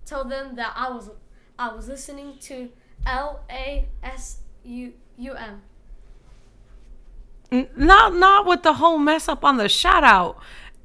tell 0.06 0.24
them 0.24 0.56
that 0.56 0.74
I 0.76 0.90
was 0.90 1.10
I 1.58 1.74
was 1.74 1.88
listening 1.88 2.38
to 2.42 2.70
L 3.06 3.42
A 3.50 3.88
S 4.02 4.40
U 4.64 4.94
U 5.18 5.34
M. 5.34 5.62
Not 7.76 8.16
not 8.16 8.46
with 8.46 8.64
the 8.64 8.74
whole 8.74 8.98
mess 8.98 9.28
up 9.28 9.44
on 9.44 9.58
the 9.58 9.68
shout 9.68 10.04
out. 10.04 10.38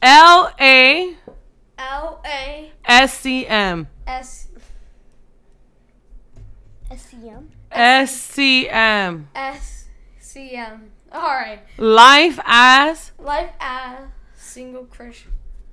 L 0.02 0.52
A 0.60 1.16
L 1.78 2.20
A 2.26 2.72
S 2.84 3.18
C 3.18 3.46
M. 3.46 3.86
S 4.06 4.48
SCM. 6.94 7.46
SCM. 7.72 9.24
SCM. 9.34 10.80
All 11.12 11.20
right. 11.34 11.60
Life 11.78 12.38
as 12.44 13.12
Life 13.18 13.50
as 13.60 13.98
single 14.36 14.84
Christian. 14.84 15.32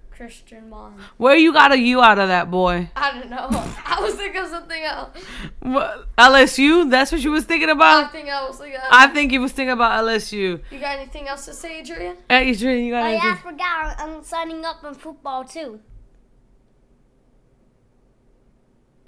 Christian 0.09 0.69
mom. 0.69 0.99
Where 1.17 1.35
you 1.35 1.51
got 1.51 1.71
a 1.71 1.77
U 1.79 2.01
out 2.01 2.19
of 2.19 2.27
that 2.27 2.51
boy? 2.51 2.89
I 2.95 3.11
don't 3.11 3.29
know. 3.31 3.47
I 3.85 3.99
was 4.01 4.13
thinking 4.15 4.41
of 4.41 4.49
something 4.49 4.83
else. 4.83 5.17
What, 5.61 6.15
LSU? 6.15 6.89
That's 6.91 7.11
what 7.11 7.21
you 7.23 7.31
was 7.31 7.45
thinking 7.45 7.69
I 7.69 7.71
about? 7.71 8.11
think 8.11 8.29
I 8.29 8.45
was 8.47 8.59
like, 8.59 8.73
uh, 8.75 8.79
I 8.91 9.07
think 9.07 9.31
you 9.31 9.41
was 9.41 9.51
thinking 9.51 9.71
about 9.73 10.03
LSU. 10.03 10.61
you 10.71 10.79
got 10.79 10.97
anything 10.99 11.27
else 11.27 11.45
to 11.45 11.53
say, 11.53 11.79
Adrian? 11.79 12.17
Hey, 12.29 12.49
Adrian, 12.51 12.85
you 12.85 12.91
got 12.93 13.05
Oh 13.05 13.11
yeah, 13.11 13.19
I 13.23 13.27
anything? 13.29 13.51
forgot. 13.51 13.95
I'm 13.99 14.23
signing 14.23 14.63
up 14.63 14.83
in 14.83 14.93
football 14.93 15.43
too. 15.43 15.79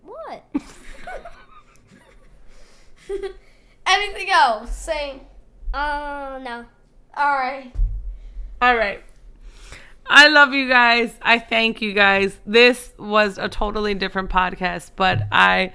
What? 0.02 0.46
anything 3.88 4.30
else? 4.30 4.76
Saying, 4.76 5.22
Oh 5.74 6.40
no. 6.42 6.66
all 7.18 7.36
right. 7.36 7.74
All 8.62 8.76
right. 8.76 9.04
I 10.06 10.28
love 10.28 10.54
you 10.54 10.68
guys. 10.68 11.14
I 11.22 11.40
thank 11.40 11.82
you 11.82 11.94
guys. 11.94 12.38
This 12.46 12.92
was 12.98 13.38
a 13.38 13.50
totally 13.50 13.94
different 13.94 14.30
podcast, 14.30 14.92
but 14.96 15.24
I 15.32 15.74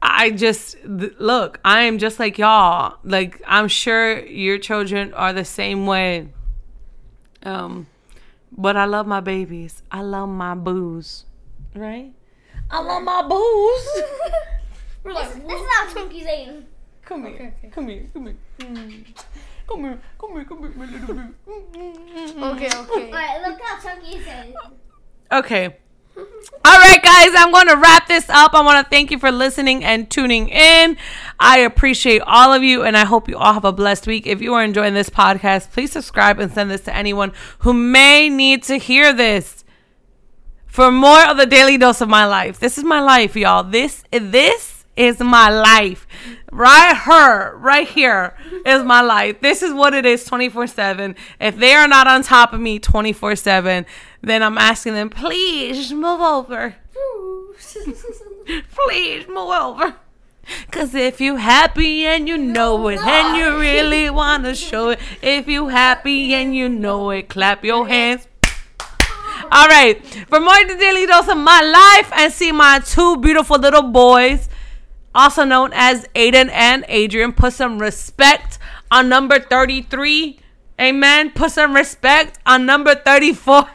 I 0.00 0.30
just 0.30 0.76
th- 0.82 1.14
look, 1.18 1.60
I 1.64 1.82
am 1.82 1.98
just 1.98 2.18
like 2.18 2.38
y'all. 2.38 2.98
Like 3.04 3.40
I'm 3.46 3.68
sure 3.68 4.18
your 4.26 4.58
children 4.58 5.14
are 5.14 5.32
the 5.32 5.44
same 5.44 5.86
way. 5.86 6.28
Um 7.44 7.86
but 8.50 8.76
I 8.76 8.84
love 8.86 9.06
my 9.06 9.20
babies. 9.20 9.82
I 9.90 10.02
love 10.02 10.28
my 10.28 10.54
boos. 10.54 11.24
Right? 11.74 12.12
I 12.70 12.80
love 12.80 13.02
my 13.02 13.22
boos. 13.22 14.04
We're 15.04 15.12
like, 15.12 15.32
This 15.34 15.60
is 15.60 15.68
how 15.70 15.94
Chunky's 15.94 16.22
eating. 16.26 16.66
Come 17.04 17.24
here. 17.24 17.34
Okay, 17.34 17.52
okay. 17.58 17.68
Come 17.68 17.88
here. 17.88 18.10
Come 18.12 18.26
here. 18.26 18.36
Mm. 18.58 19.04
Come 19.66 19.80
here. 19.84 20.00
Come 20.18 20.32
here. 20.34 20.44
Come 20.44 20.58
here, 20.60 20.72
my 20.76 20.86
little 20.86 21.14
boo. 21.14 21.34
Mm, 21.48 21.62
mm, 21.72 22.34
mm, 22.34 22.54
okay, 22.54 22.66
okay. 22.66 23.06
Alright, 23.06 23.42
look 23.42 23.60
how 23.60 23.80
Chunky 23.80 24.16
is 24.16 24.26
eating. 24.26 24.54
Okay. 25.30 25.76
All 26.64 26.78
right, 26.78 27.02
guys, 27.02 27.30
I'm 27.34 27.50
going 27.50 27.68
to 27.68 27.76
wrap 27.76 28.06
this 28.06 28.28
up. 28.28 28.54
I 28.54 28.60
want 28.60 28.84
to 28.84 28.90
thank 28.90 29.10
you 29.10 29.18
for 29.18 29.32
listening 29.32 29.82
and 29.82 30.08
tuning 30.10 30.48
in. 30.48 30.96
I 31.40 31.58
appreciate 31.58 32.22
all 32.26 32.52
of 32.52 32.62
you, 32.62 32.82
and 32.82 32.96
I 32.96 33.04
hope 33.04 33.28
you 33.28 33.36
all 33.36 33.54
have 33.54 33.64
a 33.64 33.72
blessed 33.72 34.06
week. 34.06 34.26
If 34.26 34.42
you 34.42 34.54
are 34.54 34.62
enjoying 34.62 34.94
this 34.94 35.10
podcast, 35.10 35.72
please 35.72 35.90
subscribe 35.90 36.38
and 36.38 36.52
send 36.52 36.70
this 36.70 36.82
to 36.82 36.94
anyone 36.94 37.32
who 37.60 37.72
may 37.72 38.28
need 38.28 38.62
to 38.64 38.76
hear 38.76 39.12
this. 39.12 39.64
For 40.66 40.90
more 40.90 41.28
of 41.28 41.36
the 41.36 41.46
daily 41.46 41.76
dose 41.76 42.00
of 42.00 42.08
my 42.08 42.26
life, 42.26 42.58
this 42.58 42.78
is 42.78 42.84
my 42.84 43.00
life, 43.00 43.36
y'all. 43.36 43.64
This 43.64 44.04
this 44.10 44.71
is 44.96 45.20
my 45.20 45.48
life. 45.48 46.06
Right 46.50 47.00
here, 47.04 47.56
right 47.56 47.88
here 47.88 48.36
is 48.66 48.82
my 48.82 49.00
life. 49.00 49.40
This 49.40 49.62
is 49.62 49.72
what 49.72 49.94
it 49.94 50.04
is 50.04 50.24
24 50.24 50.66
7. 50.66 51.16
If 51.40 51.56
they 51.56 51.74
are 51.74 51.88
not 51.88 52.06
on 52.06 52.22
top 52.22 52.52
of 52.52 52.60
me 52.60 52.78
24 52.78 53.36
7, 53.36 53.86
then 54.22 54.42
I'm 54.42 54.58
asking 54.58 54.94
them, 54.94 55.10
please 55.10 55.92
move 55.92 56.20
over. 56.20 56.76
Please 58.86 59.28
move 59.28 59.50
over. 59.50 59.94
Cause 60.72 60.94
if 60.94 61.20
you 61.20 61.36
happy 61.36 62.04
and 62.04 62.28
you 62.28 62.36
know 62.36 62.88
it 62.88 62.98
and 62.98 63.36
you 63.36 63.58
really 63.60 64.10
wanna 64.10 64.54
show 64.54 64.90
it, 64.90 64.98
if 65.22 65.46
you 65.46 65.68
happy 65.68 66.34
and 66.34 66.54
you 66.54 66.68
know 66.68 67.10
it, 67.10 67.28
clap 67.28 67.64
your 67.64 67.86
hands. 67.86 68.26
All 69.52 69.68
right. 69.68 70.04
For 70.28 70.40
more 70.40 70.64
the 70.66 70.76
daily 70.76 71.06
dose 71.06 71.28
of 71.28 71.36
my 71.36 71.62
life 71.62 72.12
and 72.16 72.32
see 72.32 72.50
my 72.52 72.80
two 72.80 73.18
beautiful 73.18 73.58
little 73.58 73.82
boys, 73.82 74.48
also 75.14 75.44
known 75.44 75.70
as 75.74 76.06
Aiden 76.14 76.50
and 76.50 76.84
Adrian, 76.88 77.32
put 77.32 77.52
some 77.52 77.78
respect 77.78 78.58
on 78.90 79.08
number 79.08 79.38
33. 79.38 80.38
Amen. 80.80 81.30
Put 81.30 81.52
some 81.52 81.74
respect 81.74 82.38
on 82.46 82.66
number 82.66 82.94
34. 82.94 83.68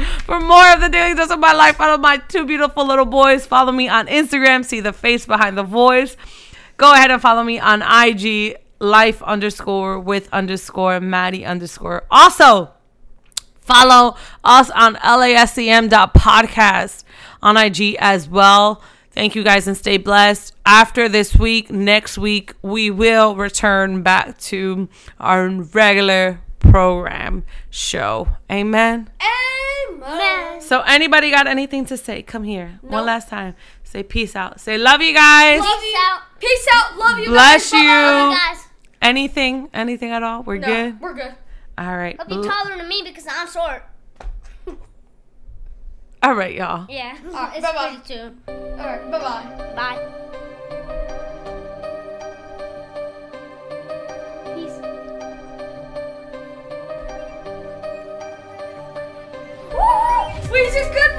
For 0.24 0.40
more 0.40 0.72
of 0.72 0.80
the 0.80 0.88
daily 0.88 1.14
dose 1.14 1.30
of 1.30 1.38
my 1.40 1.52
life, 1.52 1.76
follow 1.76 1.98
my 1.98 2.16
two 2.16 2.46
beautiful 2.46 2.86
little 2.86 3.04
boys. 3.04 3.46
Follow 3.46 3.72
me 3.72 3.88
on 3.88 4.06
Instagram. 4.06 4.64
See 4.64 4.80
the 4.80 4.92
face 4.92 5.26
behind 5.26 5.58
the 5.58 5.62
voice. 5.62 6.16
Go 6.76 6.92
ahead 6.94 7.10
and 7.10 7.20
follow 7.20 7.42
me 7.42 7.58
on 7.58 7.82
IG, 7.82 8.56
life 8.78 9.22
underscore 9.22 9.98
with 10.00 10.28
underscore 10.32 11.00
Madi 11.00 11.44
underscore. 11.44 12.04
Also, 12.10 12.70
follow 13.60 14.16
us 14.42 14.70
on 14.70 14.94
lascm.podcast 14.96 15.44
on 17.42 17.56
IG 17.58 17.96
as 17.98 18.28
well. 18.28 18.82
Thank 19.20 19.34
you 19.34 19.42
guys 19.44 19.66
and 19.68 19.76
stay 19.76 19.98
blessed. 19.98 20.54
After 20.64 21.06
this 21.06 21.36
week, 21.36 21.70
next 21.70 22.16
week, 22.16 22.54
we 22.62 22.90
will 22.90 23.36
return 23.36 24.02
back 24.02 24.38
to 24.48 24.88
our 25.18 25.46
regular 25.50 26.40
program 26.58 27.44
show. 27.68 28.28
Amen. 28.50 29.10
Amen. 29.92 30.62
So 30.62 30.80
anybody 30.80 31.30
got 31.30 31.46
anything 31.46 31.84
to 31.84 31.98
say? 31.98 32.22
Come 32.22 32.44
here. 32.44 32.78
One 32.80 33.04
last 33.04 33.28
time. 33.28 33.56
Say 33.84 34.02
peace 34.02 34.34
out. 34.34 34.58
Say 34.58 34.78
love 34.78 35.02
you 35.02 35.12
guys. 35.12 35.60
Love 35.60 35.68
Peace 35.80 35.92
you. 35.92 35.98
out. 35.98 36.22
Peace 36.40 36.66
out. 36.72 36.96
Love 36.96 37.18
you. 37.18 37.26
Bless 37.26 37.72
guys. 37.72 37.78
you. 37.82 37.88
Love 37.90 38.32
you 38.32 38.38
guys. 38.38 38.68
Anything? 39.02 39.68
Anything 39.74 40.12
at 40.12 40.22
all? 40.22 40.44
We're 40.44 40.56
No, 40.56 40.66
good. 40.66 40.98
we're 40.98 41.12
good. 41.12 41.34
All 41.76 41.94
right. 41.94 42.18
Hope 42.18 42.30
you're 42.30 42.42
taller 42.50 42.74
than 42.74 42.88
me 42.88 43.02
because 43.04 43.26
I'm 43.28 43.46
short. 43.50 43.84
All 46.22 46.34
right, 46.34 46.54
y'all. 46.54 46.86
Yeah. 46.88 47.16
Alright, 47.26 47.56
it's 47.56 47.66
bye-bye. 47.66 47.96
pretty 47.96 48.14
too. 48.14 48.36
All 48.46 48.86
right. 48.86 49.10
Bye 49.10 49.18
bye. 49.18 49.72
Bye. 49.74 50.06
Peace. 54.54 54.78
Woo! 59.72 60.52
We 60.52 60.64
just 60.66 60.92
good. 60.92 61.10